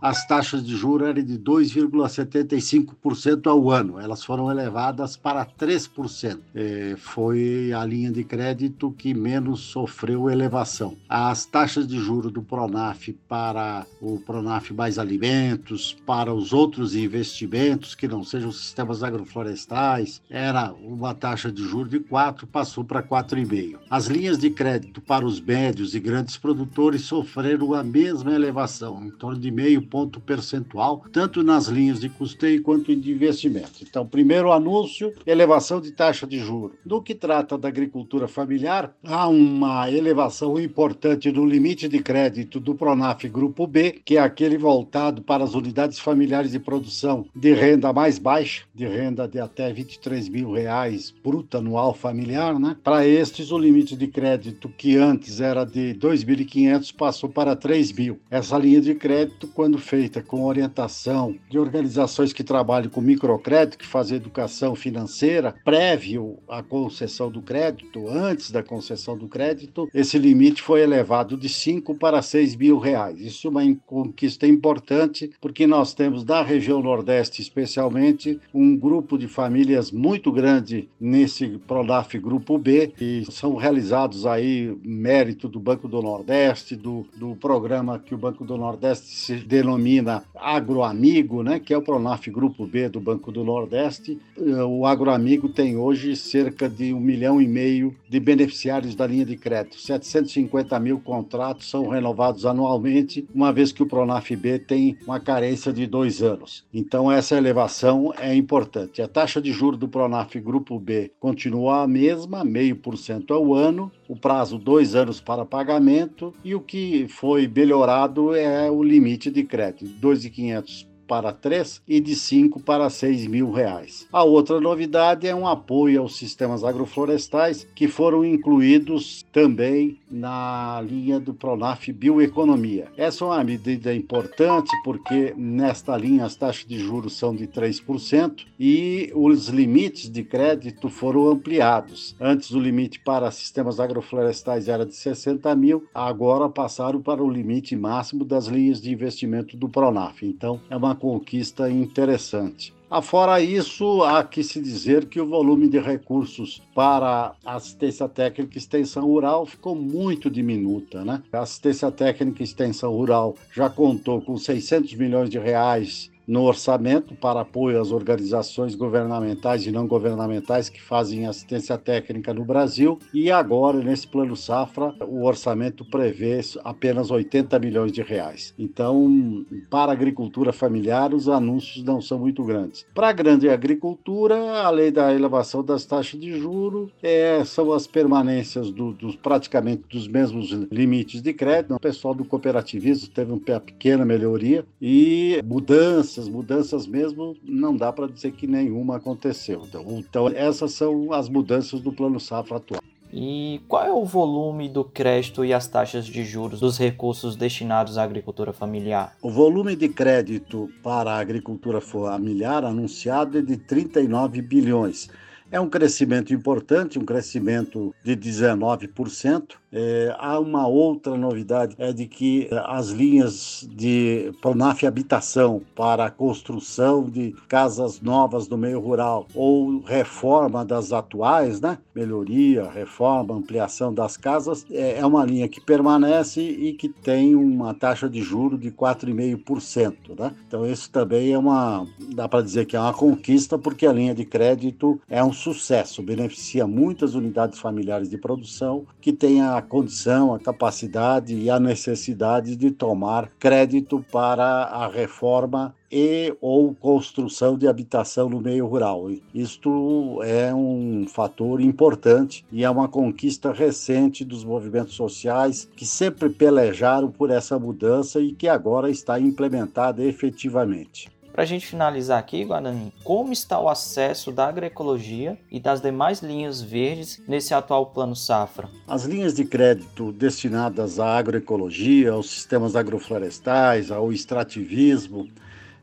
As 0.00 0.26
taxas 0.26 0.64
de 0.64 0.74
juros 0.74 1.08
eram 1.08 1.22
de 1.22 1.38
2,75% 1.38 3.46
ao 3.46 3.70
ano. 3.70 4.00
Elas 4.00 4.24
foram 4.24 4.50
elevadas 4.50 5.16
para 5.16 5.44
3%. 5.44 6.38
É, 6.54 6.94
foi 6.96 7.72
a 7.72 7.84
linha 7.84 8.10
de 8.10 8.24
crédito 8.24 8.90
que 8.92 9.12
menos 9.12 9.60
sofreu 9.60 10.30
elevação. 10.30 10.96
As 11.08 11.44
taxas 11.44 11.86
de 11.86 11.98
juros 11.98 12.32
do 12.32 12.42
Pronaf 12.42 13.12
para 13.28 13.86
o 14.00 14.18
Pronaf 14.18 14.72
Mais 14.72 14.98
Alimentos, 14.98 15.96
para 16.06 16.32
os 16.32 16.52
outros 16.52 16.94
investimentos 16.94 17.94
que 17.94 18.08
não 18.08 18.24
sejam 18.24 18.50
sistemas 18.50 19.02
agroflorestais, 19.02 20.22
era 20.30 20.72
uma 20.72 21.14
taxa 21.14 21.52
de 21.52 21.62
juros 21.62 21.90
de 21.90 22.00
4, 22.00 22.46
passou 22.46 22.84
para 22.84 23.02
4,5. 23.02 23.78
As 23.90 24.06
linhas 24.06 24.38
de 24.38 24.50
crédito 24.50 25.00
para 25.00 25.26
os 25.26 25.40
médios 25.40 25.94
e 25.94 26.00
grandes 26.00 26.36
produtores 26.36 27.02
sofreram 27.02 27.74
a 27.74 27.82
mesma 27.82 28.32
elevação, 28.32 29.04
em 29.04 29.10
torno 29.10 29.38
de 29.38 29.50
meio 29.50 29.82
ponto 29.90 30.20
percentual, 30.20 31.04
tanto 31.12 31.42
nas 31.42 31.66
linhas 31.66 32.00
de 32.00 32.08
custeio 32.08 32.62
quanto 32.62 32.94
de 32.94 33.12
investimento. 33.12 33.82
Então, 33.82 34.06
primeiro 34.06 34.52
anúncio, 34.52 35.12
elevação 35.26 35.80
de 35.80 35.90
taxa 35.90 36.26
de 36.26 36.38
juro. 36.38 36.74
No 36.86 37.02
que 37.02 37.14
trata 37.14 37.58
da 37.58 37.68
agricultura 37.68 38.28
familiar, 38.28 38.94
há 39.04 39.28
uma 39.28 39.90
elevação 39.90 40.58
importante 40.58 41.30
do 41.30 41.44
limite 41.44 41.88
de 41.88 41.98
crédito 41.98 42.60
do 42.60 42.74
Pronaf 42.74 43.28
Grupo 43.28 43.66
B, 43.66 44.00
que 44.04 44.16
é 44.16 44.20
aquele 44.20 44.56
voltado 44.56 45.22
para 45.22 45.42
as 45.42 45.54
unidades 45.54 45.98
familiares 45.98 46.52
de 46.52 46.60
produção 46.60 47.26
de 47.34 47.52
renda 47.52 47.92
mais 47.92 48.18
baixa, 48.18 48.62
de 48.74 48.86
renda 48.86 49.26
de 49.26 49.40
até 49.40 49.72
23 49.72 50.28
mil 50.28 50.52
reais 50.52 51.12
bruta 51.22 51.58
anual 51.58 51.94
familiar, 51.94 52.58
né? 52.58 52.76
Para 52.82 53.06
estes, 53.06 53.50
o 53.50 53.58
limite 53.58 53.96
de 53.96 54.06
crédito 54.06 54.68
que 54.68 54.96
antes 54.96 55.40
era 55.40 55.64
de 55.64 55.94
2.500 55.94 56.94
passou 56.94 57.28
para 57.28 57.56
3 57.56 57.92
mil. 57.92 58.20
Essa 58.30 58.58
linha 58.58 58.80
de 58.80 58.94
crédito, 58.94 59.48
quando 59.48 59.78
feita 59.80 60.22
com 60.22 60.44
orientação 60.44 61.34
de 61.48 61.58
organizações 61.58 62.32
que 62.32 62.44
trabalham 62.44 62.90
com 62.90 63.00
microcrédito, 63.00 63.78
que 63.78 63.86
fazem 63.86 64.16
educação 64.16 64.74
financeira, 64.74 65.54
prévio 65.64 66.38
à 66.48 66.62
concessão 66.62 67.30
do 67.30 67.40
crédito, 67.40 68.08
antes 68.08 68.50
da 68.50 68.62
concessão 68.62 69.16
do 69.16 69.26
crédito, 69.26 69.88
esse 69.94 70.18
limite 70.18 70.62
foi 70.62 70.82
elevado 70.82 71.36
de 71.36 71.48
5 71.48 71.94
para 71.94 72.22
6 72.22 72.56
mil 72.56 72.78
reais. 72.78 73.20
Isso 73.20 73.46
é 73.46 73.50
uma 73.50 73.76
conquista 73.86 74.46
importante, 74.46 75.30
porque 75.40 75.66
nós 75.66 75.94
temos 75.94 76.22
da 76.24 76.42
região 76.42 76.82
Nordeste, 76.82 77.42
especialmente, 77.42 78.38
um 78.52 78.76
grupo 78.76 79.16
de 79.16 79.26
famílias 79.26 79.90
muito 79.90 80.30
grande 80.30 80.88
nesse 81.00 81.48
Pronaf 81.66 82.14
Grupo 82.18 82.58
B, 82.58 82.92
e 83.00 83.24
são 83.30 83.56
realizados 83.56 84.26
aí 84.26 84.76
mérito 84.84 85.48
do 85.48 85.58
Banco 85.58 85.88
do 85.88 86.02
Nordeste, 86.02 86.76
do, 86.76 87.06
do 87.16 87.34
programa 87.36 87.98
que 87.98 88.14
o 88.14 88.18
Banco 88.18 88.44
do 88.44 88.56
Nordeste 88.56 89.06
se 89.06 89.36
denomina 89.36 89.69
denomina 89.70 90.24
Agroamigo, 90.34 91.42
né, 91.42 91.60
que 91.60 91.72
é 91.72 91.76
o 91.76 91.82
Pronaf 91.82 92.26
Grupo 92.28 92.66
B 92.66 92.88
do 92.88 93.00
Banco 93.00 93.30
do 93.30 93.44
Nordeste. 93.44 94.18
Eh, 94.36 94.64
o 94.64 94.84
Agroamigo 94.84 95.48
tem 95.48 95.76
hoje 95.76 96.16
cerca 96.16 96.68
de 96.68 96.92
um 96.92 96.98
milhão 96.98 97.40
e 97.40 97.46
meio 97.46 97.94
de 98.08 98.18
beneficiários 98.18 98.94
da 98.94 99.06
linha 99.06 99.24
de 99.24 99.36
crédito. 99.36 99.78
750 99.78 100.80
mil 100.80 100.98
contratos 100.98 101.70
são 101.70 101.88
renovados 101.88 102.46
anualmente, 102.46 103.28
uma 103.34 103.52
vez 103.52 103.70
que 103.70 103.82
o 103.82 103.86
Pronaf 103.86 104.34
B 104.34 104.58
tem 104.58 104.96
uma 105.06 105.20
carência 105.20 105.72
de 105.72 105.86
dois 105.86 106.22
anos. 106.22 106.64
Então, 106.72 107.12
essa 107.12 107.36
elevação 107.36 108.12
é 108.18 108.34
importante. 108.34 109.02
A 109.02 109.08
taxa 109.08 109.40
de 109.40 109.52
juros 109.52 109.78
do 109.78 109.88
Pronaf 109.88 110.34
Grupo 110.40 110.80
B 110.80 111.12
continua 111.20 111.82
a 111.82 111.86
mesma, 111.86 112.44
meio 112.44 112.76
por 112.76 112.96
cento 112.96 113.34
ao 113.34 113.54
ano, 113.54 113.92
o 114.10 114.16
prazo 114.16 114.58
dois 114.58 114.96
anos 114.96 115.20
para 115.20 115.46
pagamento 115.46 116.34
e 116.42 116.52
o 116.52 116.60
que 116.60 117.06
foi 117.06 117.46
melhorado 117.46 118.34
é 118.34 118.68
o 118.68 118.82
limite 118.82 119.30
de 119.30 119.44
crédito, 119.44 119.84
2.500 120.04 120.89
para 121.10 121.32
3 121.32 121.82
e 121.88 121.98
de 121.98 122.14
5 122.14 122.60
para 122.60 122.88
6 122.88 123.26
mil 123.26 123.50
reais. 123.50 124.06
A 124.12 124.22
outra 124.22 124.60
novidade 124.60 125.26
é 125.26 125.34
um 125.34 125.44
apoio 125.44 126.02
aos 126.02 126.14
sistemas 126.14 126.62
agroflorestais 126.62 127.66
que 127.74 127.88
foram 127.88 128.24
incluídos 128.24 129.26
também 129.32 129.98
na 130.08 130.80
linha 130.86 131.18
do 131.18 131.34
Pronaf 131.34 131.88
Bioeconomia. 131.92 132.92
Essa 132.96 133.24
é 133.24 133.26
uma 133.26 133.42
medida 133.42 133.92
importante 133.92 134.70
porque 134.84 135.34
nesta 135.36 135.96
linha 135.96 136.24
as 136.24 136.36
taxas 136.36 136.64
de 136.64 136.78
juros 136.78 137.18
são 137.18 137.34
de 137.34 137.48
3% 137.48 138.46
e 138.58 139.10
os 139.12 139.48
limites 139.48 140.08
de 140.08 140.22
crédito 140.22 140.88
foram 140.88 141.28
ampliados. 141.28 142.14
Antes 142.20 142.52
o 142.52 142.60
limite 142.60 143.00
para 143.00 143.32
sistemas 143.32 143.80
agroflorestais 143.80 144.68
era 144.68 144.86
de 144.86 144.94
60 144.94 145.56
mil, 145.56 145.88
agora 145.92 146.48
passaram 146.48 147.02
para 147.02 147.20
o 147.20 147.28
limite 147.28 147.74
máximo 147.74 148.24
das 148.24 148.46
linhas 148.46 148.80
de 148.80 148.92
investimento 148.92 149.56
do 149.56 149.68
Pronaf. 149.68 150.22
Então 150.22 150.60
é 150.70 150.76
uma 150.76 150.99
conquista 151.00 151.70
interessante. 151.70 152.74
Afora 152.90 153.40
isso, 153.40 154.02
há 154.02 154.24
que 154.24 154.42
se 154.42 154.60
dizer 154.60 155.06
que 155.06 155.20
o 155.20 155.26
volume 155.26 155.68
de 155.68 155.78
recursos 155.78 156.60
para 156.74 157.34
assistência 157.44 158.08
técnica 158.08 158.54
e 158.54 158.58
extensão 158.58 159.04
rural 159.04 159.46
ficou 159.46 159.76
muito 159.76 160.28
diminuta. 160.28 161.04
Né? 161.04 161.22
A 161.32 161.38
assistência 161.38 161.88
técnica 161.92 162.42
e 162.42 162.44
extensão 162.44 162.92
rural 162.92 163.36
já 163.52 163.70
contou 163.70 164.20
com 164.20 164.36
600 164.36 164.92
milhões 164.94 165.30
de 165.30 165.38
reais 165.38 166.10
no 166.30 166.44
orçamento 166.44 167.16
para 167.16 167.40
apoio 167.40 167.80
às 167.80 167.90
organizações 167.90 168.76
governamentais 168.76 169.66
e 169.66 169.72
não 169.72 169.84
governamentais 169.84 170.68
que 170.68 170.80
fazem 170.80 171.26
assistência 171.26 171.76
técnica 171.76 172.32
no 172.32 172.44
Brasil. 172.44 173.00
E 173.12 173.32
agora, 173.32 173.78
nesse 173.78 174.06
plano 174.06 174.36
safra, 174.36 174.94
o 175.08 175.24
orçamento 175.24 175.84
prevê 175.84 176.40
apenas 176.62 177.10
80 177.10 177.58
milhões 177.58 177.90
de 177.90 178.00
reais. 178.00 178.54
Então, 178.56 179.44
para 179.68 179.90
a 179.90 179.92
agricultura 179.92 180.52
familiar, 180.52 181.12
os 181.12 181.28
anúncios 181.28 181.82
não 181.82 182.00
são 182.00 182.20
muito 182.20 182.44
grandes. 182.44 182.86
Para 182.94 183.08
a 183.08 183.12
grande 183.12 183.48
agricultura, 183.48 184.36
além 184.62 184.92
da 184.92 185.12
elevação 185.12 185.64
das 185.64 185.84
taxas 185.84 186.20
de 186.20 186.38
juro, 186.38 186.92
é, 187.02 187.42
são 187.44 187.72
as 187.72 187.88
permanências 187.88 188.70
do, 188.70 188.92
dos 188.92 189.16
praticamente 189.16 189.82
dos 189.90 190.06
mesmos 190.06 190.50
limites 190.70 191.20
de 191.20 191.32
crédito. 191.32 191.74
O 191.74 191.80
pessoal 191.80 192.14
do 192.14 192.24
cooperativismo 192.24 193.08
teve 193.08 193.32
uma 193.32 193.60
pequena 193.60 194.04
melhoria 194.04 194.64
e 194.80 195.42
mudanças 195.44 196.19
mudanças. 196.28 196.50
Mudanças 196.50 196.86
mesmo, 196.86 197.36
não 197.42 197.76
dá 197.76 197.92
para 197.92 198.06
dizer 198.06 198.32
que 198.32 198.46
nenhuma 198.46 198.96
aconteceu. 198.96 199.62
Então, 199.66 199.84
então, 199.98 200.28
essas 200.28 200.72
são 200.72 201.12
as 201.12 201.28
mudanças 201.28 201.80
do 201.80 201.92
Plano 201.92 202.20
Safra 202.20 202.56
atual. 202.56 202.82
E 203.12 203.60
qual 203.66 203.84
é 203.84 203.92
o 203.92 204.04
volume 204.04 204.68
do 204.68 204.84
crédito 204.84 205.44
e 205.44 205.52
as 205.52 205.66
taxas 205.66 206.06
de 206.06 206.24
juros 206.24 206.60
dos 206.60 206.78
recursos 206.78 207.34
destinados 207.34 207.98
à 207.98 208.04
agricultura 208.04 208.52
familiar? 208.52 209.16
O 209.20 209.30
volume 209.30 209.74
de 209.74 209.88
crédito 209.88 210.70
para 210.82 211.12
a 211.12 211.18
agricultura 211.18 211.80
familiar 211.80 212.64
anunciado 212.64 213.38
é 213.38 213.42
de 213.42 213.56
39 213.56 214.42
bilhões. 214.42 215.08
É 215.52 215.58
um 215.60 215.68
crescimento 215.68 216.32
importante, 216.32 216.98
um 216.98 217.04
crescimento 217.04 217.92
de 218.04 218.16
19%. 218.16 219.56
É, 219.72 220.14
há 220.18 220.38
uma 220.38 220.66
outra 220.66 221.16
novidade, 221.16 221.74
é 221.78 221.92
de 221.92 222.06
que 222.06 222.48
é, 222.50 222.62
as 222.66 222.88
linhas 222.88 223.68
de 223.72 224.32
Pronaf 224.40 224.84
Habitação 224.84 225.62
para 225.76 226.06
a 226.06 226.10
construção 226.10 227.04
de 227.04 227.34
casas 227.48 228.00
novas 228.00 228.48
no 228.48 228.56
meio 228.56 228.80
rural 228.80 229.26
ou 229.34 229.80
reforma 229.80 230.64
das 230.64 230.92
atuais, 230.92 231.60
né? 231.60 231.78
melhoria, 231.94 232.68
reforma, 232.68 233.34
ampliação 233.34 233.92
das 233.92 234.16
casas, 234.16 234.66
é, 234.70 234.98
é 234.98 235.06
uma 235.06 235.24
linha 235.24 235.48
que 235.48 235.60
permanece 235.60 236.40
e 236.40 236.72
que 236.72 236.88
tem 236.88 237.34
uma 237.34 237.74
taxa 237.74 238.08
de 238.08 238.22
juro 238.22 238.58
de 238.58 238.70
4,5%. 238.70 240.18
Né? 240.18 240.32
Então 240.46 240.66
isso 240.66 240.90
também 240.90 241.32
é 241.32 241.38
uma, 241.38 241.86
dá 242.14 242.28
para 242.28 242.42
dizer 242.42 242.66
que 242.66 242.76
é 242.76 242.80
uma 242.80 242.94
conquista 242.94 243.58
porque 243.58 243.86
a 243.86 243.92
linha 243.92 244.14
de 244.14 244.24
crédito 244.24 245.00
é 245.08 245.22
um 245.22 245.32
sucesso, 245.40 246.02
beneficia 246.02 246.66
muitas 246.66 247.14
unidades 247.14 247.58
familiares 247.58 248.08
de 248.08 248.18
produção 248.18 248.86
que 249.00 249.12
têm 249.12 249.42
a 249.42 249.60
condição, 249.62 250.34
a 250.34 250.38
capacidade 250.38 251.34
e 251.34 251.48
a 251.48 251.58
necessidade 251.58 252.54
de 252.54 252.70
tomar 252.70 253.30
crédito 253.38 254.04
para 254.12 254.44
a 254.44 254.86
reforma 254.86 255.74
e 255.90 256.36
ou 256.40 256.74
construção 256.74 257.58
de 257.58 257.66
habitação 257.66 258.28
no 258.28 258.40
meio 258.40 258.66
rural. 258.66 259.10
Isto 259.34 260.22
é 260.22 260.54
um 260.54 261.06
fator 261.08 261.60
importante 261.60 262.44
e 262.52 262.62
é 262.62 262.70
uma 262.70 262.86
conquista 262.86 263.52
recente 263.52 264.24
dos 264.24 264.44
movimentos 264.44 264.94
sociais 264.94 265.68
que 265.74 265.84
sempre 265.84 266.28
pelejaram 266.30 267.10
por 267.10 267.30
essa 267.30 267.58
mudança 267.58 268.20
e 268.20 268.32
que 268.32 268.46
agora 268.46 268.90
está 268.90 269.18
implementada 269.18 270.04
efetivamente. 270.04 271.10
Para 271.40 271.44
a 271.44 271.48
gente 271.48 271.66
finalizar 271.66 272.18
aqui, 272.18 272.44
Guarani, 272.44 272.92
como 273.02 273.32
está 273.32 273.58
o 273.58 273.70
acesso 273.70 274.30
da 274.30 274.46
agroecologia 274.46 275.38
e 275.50 275.58
das 275.58 275.80
demais 275.80 276.20
linhas 276.20 276.60
verdes 276.60 277.18
nesse 277.26 277.54
atual 277.54 277.86
plano 277.86 278.14
safra? 278.14 278.68
As 278.86 279.04
linhas 279.04 279.32
de 279.32 279.46
crédito 279.46 280.12
destinadas 280.12 281.00
à 281.00 281.16
agroecologia, 281.16 282.12
aos 282.12 282.28
sistemas 282.28 282.76
agroflorestais, 282.76 283.90
ao 283.90 284.12
extrativismo, 284.12 285.30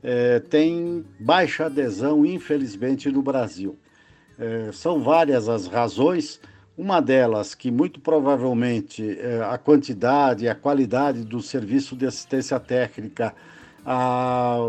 é, 0.04 0.40
têm 0.40 1.04
baixa 1.20 1.66
adesão, 1.66 2.24
infelizmente, 2.24 3.10
no 3.10 3.24
Brasil. 3.24 3.80
É, 4.38 4.70
são 4.72 5.02
várias 5.02 5.50
as 5.50 5.66
razões. 5.66 6.40
Uma 6.78 7.02
delas, 7.02 7.56
que 7.56 7.72
muito 7.72 8.00
provavelmente 8.00 9.18
é, 9.20 9.42
a 9.42 9.58
quantidade 9.58 10.46
e 10.46 10.50
a 10.50 10.54
qualidade 10.54 11.24
do 11.24 11.42
serviço 11.42 11.96
de 11.96 12.06
assistência 12.06 12.60
técnica 12.60 13.34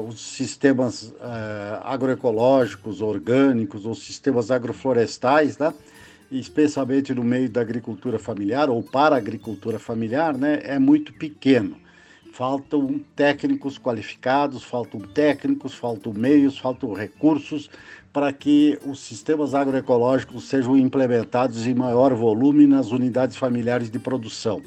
os 0.07 0.21
sistemas 0.21 1.13
eh, 1.21 1.81
agroecológicos, 1.83 3.01
orgânicos, 3.01 3.85
os 3.85 4.05
sistemas 4.05 4.51
agroflorestais, 4.51 5.59
né? 5.59 5.75
especialmente 6.31 7.13
no 7.13 7.25
meio 7.25 7.49
da 7.49 7.61
agricultura 7.61 8.19
familiar 8.19 8.71
ou 8.71 8.81
para 8.81 9.17
a 9.17 9.19
agricultura 9.19 9.79
familiar, 9.79 10.39
né? 10.39 10.61
é 10.63 10.79
muito 10.79 11.13
pequeno. 11.13 11.77
Faltam 12.33 13.01
técnicos 13.17 13.77
qualificados, 13.77 14.63
faltam 14.63 15.01
técnicos, 15.01 15.75
faltam 15.75 16.13
meios, 16.13 16.57
faltam 16.57 16.93
recursos 16.93 17.69
para 18.13 18.33
que 18.33 18.79
os 18.87 19.01
sistemas 19.01 19.53
agroecológicos 19.53 20.45
sejam 20.45 20.77
implementados 20.77 21.67
em 21.67 21.75
maior 21.75 22.15
volume 22.15 22.69
nas 22.69 22.93
unidades 22.93 23.37
familiares 23.37 23.91
de 23.91 23.99
produção. 23.99 24.63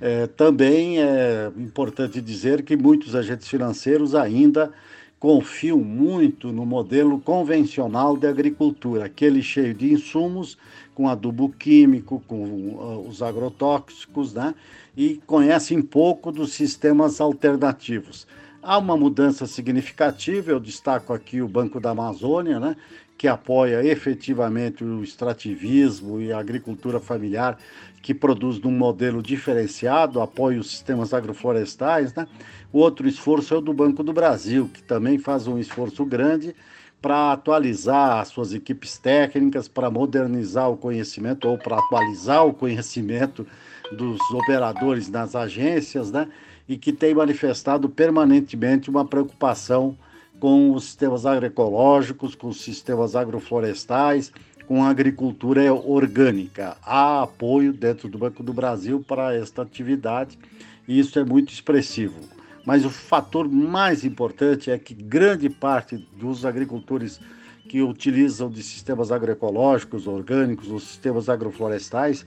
É, 0.00 0.26
também 0.26 1.00
é 1.00 1.50
importante 1.56 2.20
dizer 2.20 2.62
que 2.62 2.76
muitos 2.76 3.14
agentes 3.14 3.48
financeiros 3.48 4.14
ainda 4.14 4.72
confiam 5.18 5.78
muito 5.78 6.52
no 6.52 6.66
modelo 6.66 7.18
convencional 7.18 8.16
de 8.16 8.26
agricultura, 8.26 9.06
aquele 9.06 9.42
cheio 9.42 9.72
de 9.72 9.92
insumos, 9.92 10.58
com 10.94 11.08
adubo 11.08 11.48
químico, 11.48 12.22
com 12.28 12.44
uh, 12.44 13.08
os 13.08 13.22
agrotóxicos, 13.22 14.34
né? 14.34 14.54
e 14.96 15.20
conhecem 15.26 15.80
pouco 15.80 16.30
dos 16.30 16.52
sistemas 16.52 17.20
alternativos. 17.20 18.26
Há 18.62 18.78
uma 18.78 18.96
mudança 18.96 19.46
significativa, 19.46 20.50
eu 20.50 20.60
destaco 20.60 21.12
aqui 21.12 21.42
o 21.42 21.48
Banco 21.48 21.80
da 21.80 21.90
Amazônia, 21.90 22.60
né? 22.60 22.76
Que 23.16 23.28
apoia 23.28 23.84
efetivamente 23.84 24.84
o 24.84 25.02
extrativismo 25.02 26.20
e 26.20 26.32
a 26.32 26.38
agricultura 26.38 26.98
familiar, 26.98 27.58
que 28.02 28.12
produz 28.12 28.60
num 28.60 28.70
modelo 28.70 29.22
diferenciado, 29.22 30.20
apoia 30.20 30.60
os 30.60 30.70
sistemas 30.70 31.14
agroflorestais. 31.14 32.12
Né? 32.14 32.26
O 32.72 32.78
outro 32.78 33.08
esforço 33.08 33.54
é 33.54 33.58
o 33.58 33.60
do 33.60 33.72
Banco 33.72 34.02
do 34.02 34.12
Brasil, 34.12 34.68
que 34.72 34.82
também 34.82 35.18
faz 35.18 35.46
um 35.46 35.58
esforço 35.58 36.04
grande 36.04 36.54
para 37.00 37.32
atualizar 37.32 38.20
as 38.20 38.28
suas 38.28 38.52
equipes 38.52 38.98
técnicas, 38.98 39.68
para 39.68 39.90
modernizar 39.90 40.70
o 40.70 40.76
conhecimento 40.76 41.48
ou 41.48 41.58
para 41.58 41.78
atualizar 41.78 42.46
o 42.46 42.54
conhecimento 42.54 43.46
dos 43.92 44.18
operadores 44.30 45.08
nas 45.08 45.34
agências, 45.34 46.10
né? 46.10 46.28
e 46.68 46.76
que 46.76 46.92
tem 46.92 47.14
manifestado 47.14 47.88
permanentemente 47.88 48.88
uma 48.88 49.04
preocupação 49.04 49.96
com 50.38 50.72
os 50.72 50.84
sistemas 50.84 51.24
agroecológicos, 51.24 52.34
com 52.34 52.48
os 52.48 52.60
sistemas 52.60 53.16
agroflorestais, 53.16 54.32
com 54.66 54.82
a 54.82 54.88
agricultura 54.88 55.72
orgânica. 55.72 56.76
Há 56.82 57.22
apoio 57.22 57.72
dentro 57.72 58.08
do 58.08 58.18
Banco 58.18 58.42
do 58.42 58.52
Brasil 58.52 59.04
para 59.06 59.34
esta 59.34 59.62
atividade 59.62 60.38
e 60.86 60.98
isso 60.98 61.18
é 61.18 61.24
muito 61.24 61.52
expressivo. 61.52 62.18
Mas 62.64 62.84
o 62.84 62.90
fator 62.90 63.48
mais 63.48 64.04
importante 64.04 64.70
é 64.70 64.78
que 64.78 64.94
grande 64.94 65.50
parte 65.50 65.96
dos 66.16 66.46
agricultores 66.46 67.20
que 67.68 67.82
utilizam 67.82 68.48
de 68.48 68.62
sistemas 68.62 69.10
agroecológicos, 69.12 70.06
orgânicos, 70.06 70.70
os 70.70 70.84
sistemas 70.84 71.28
agroflorestais, 71.28 72.24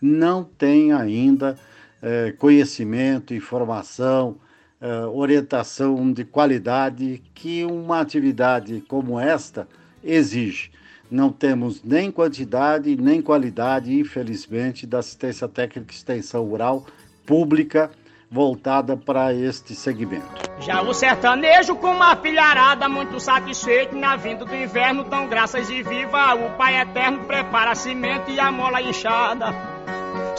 não 0.00 0.44
têm 0.44 0.92
ainda 0.92 1.58
é, 2.02 2.32
conhecimento, 2.32 3.34
informação, 3.34 4.36
é, 4.80 5.04
orientação 5.06 6.10
de 6.12 6.24
qualidade 6.24 7.22
que 7.34 7.64
uma 7.64 8.00
atividade 8.00 8.82
como 8.88 9.20
esta 9.20 9.68
exige. 10.02 10.70
Não 11.10 11.30
temos 11.30 11.82
nem 11.82 12.10
quantidade 12.10 12.96
nem 12.96 13.20
qualidade, 13.20 13.98
infelizmente, 13.98 14.86
da 14.86 15.00
assistência 15.00 15.46
técnica 15.48 15.92
extensão 15.92 16.44
rural 16.44 16.86
pública 17.26 17.90
voltada 18.30 18.96
para 18.96 19.34
este 19.34 19.74
segmento. 19.74 20.26
Já 20.60 20.80
o 20.82 20.94
sertanejo 20.94 21.74
com 21.76 21.88
uma 21.88 22.14
filharada 22.16 22.88
muito 22.88 23.18
satisfeito 23.18 23.96
na 23.96 24.16
vinda 24.16 24.44
do 24.44 24.54
inverno, 24.54 25.04
tão 25.04 25.26
graças 25.26 25.68
e 25.68 25.82
viva 25.82 26.34
o 26.34 26.50
Pai 26.56 26.80
Eterno 26.80 27.24
prepara 27.24 27.72
a 27.72 27.74
semente 27.74 28.30
e 28.30 28.38
a 28.38 28.52
mola 28.52 28.80
inchada. 28.80 29.69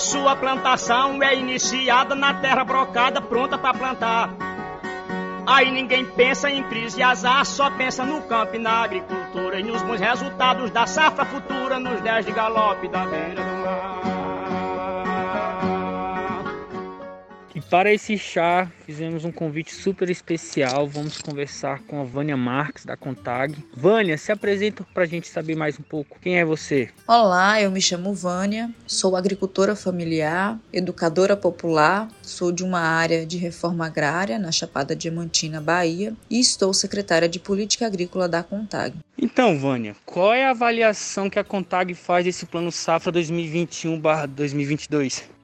Sua 0.01 0.35
plantação 0.35 1.21
é 1.21 1.35
iniciada 1.35 2.15
na 2.15 2.33
terra 2.33 2.63
brocada, 2.63 3.21
pronta 3.21 3.55
para 3.55 3.77
plantar. 3.77 4.29
Aí 5.45 5.69
ninguém 5.69 6.03
pensa 6.03 6.49
em 6.49 6.63
crise 6.63 6.99
e 6.99 7.03
azar, 7.03 7.45
só 7.45 7.69
pensa 7.69 8.03
no 8.03 8.19
campo 8.23 8.55
e 8.55 8.59
na 8.59 8.83
agricultura 8.83 9.59
e 9.59 9.63
nos 9.63 9.81
bons 9.83 9.99
resultados 9.99 10.71
da 10.71 10.87
safra 10.87 11.23
futura 11.23 11.79
nos 11.79 12.01
dez 12.01 12.25
de 12.25 12.31
galope 12.31 12.87
da 12.87 13.05
beira 13.05 13.43
do 13.43 13.57
mar. 13.63 14.10
E 17.53 17.59
para 17.59 17.93
esse 17.93 18.17
chá, 18.17 18.71
fizemos 18.85 19.25
um 19.25 19.31
convite 19.31 19.75
super 19.75 20.09
especial. 20.09 20.87
Vamos 20.87 21.17
conversar 21.17 21.81
com 21.81 21.99
a 21.99 22.05
Vânia 22.05 22.37
Marques, 22.37 22.85
da 22.85 22.95
Contag. 22.95 23.57
Vânia, 23.75 24.17
se 24.17 24.31
apresenta 24.31 24.85
para 24.93 25.03
a 25.03 25.05
gente 25.05 25.27
saber 25.27 25.57
mais 25.57 25.77
um 25.77 25.83
pouco. 25.83 26.17
Quem 26.21 26.39
é 26.39 26.45
você? 26.45 26.87
Olá, 27.05 27.61
eu 27.61 27.69
me 27.69 27.81
chamo 27.81 28.13
Vânia, 28.13 28.71
sou 28.87 29.17
agricultora 29.17 29.75
familiar, 29.75 30.57
educadora 30.71 31.35
popular, 31.35 32.07
sou 32.21 32.53
de 32.53 32.63
uma 32.63 32.79
área 32.79 33.25
de 33.25 33.37
reforma 33.37 33.85
agrária 33.85 34.39
na 34.39 34.51
Chapada 34.51 34.95
Diamantina, 34.95 35.59
Bahia, 35.59 36.13
e 36.29 36.39
estou 36.39 36.73
secretária 36.73 37.27
de 37.27 37.37
Política 37.37 37.85
Agrícola 37.85 38.29
da 38.29 38.41
Contag. 38.43 38.95
Então, 39.17 39.59
Vânia, 39.59 39.93
qual 40.05 40.33
é 40.33 40.45
a 40.45 40.51
avaliação 40.51 41.29
que 41.29 41.37
a 41.37 41.43
Contag 41.43 41.93
faz 41.95 42.23
desse 42.23 42.45
Plano 42.45 42.71
Safra 42.71 43.11
2021-2022? 43.11 45.40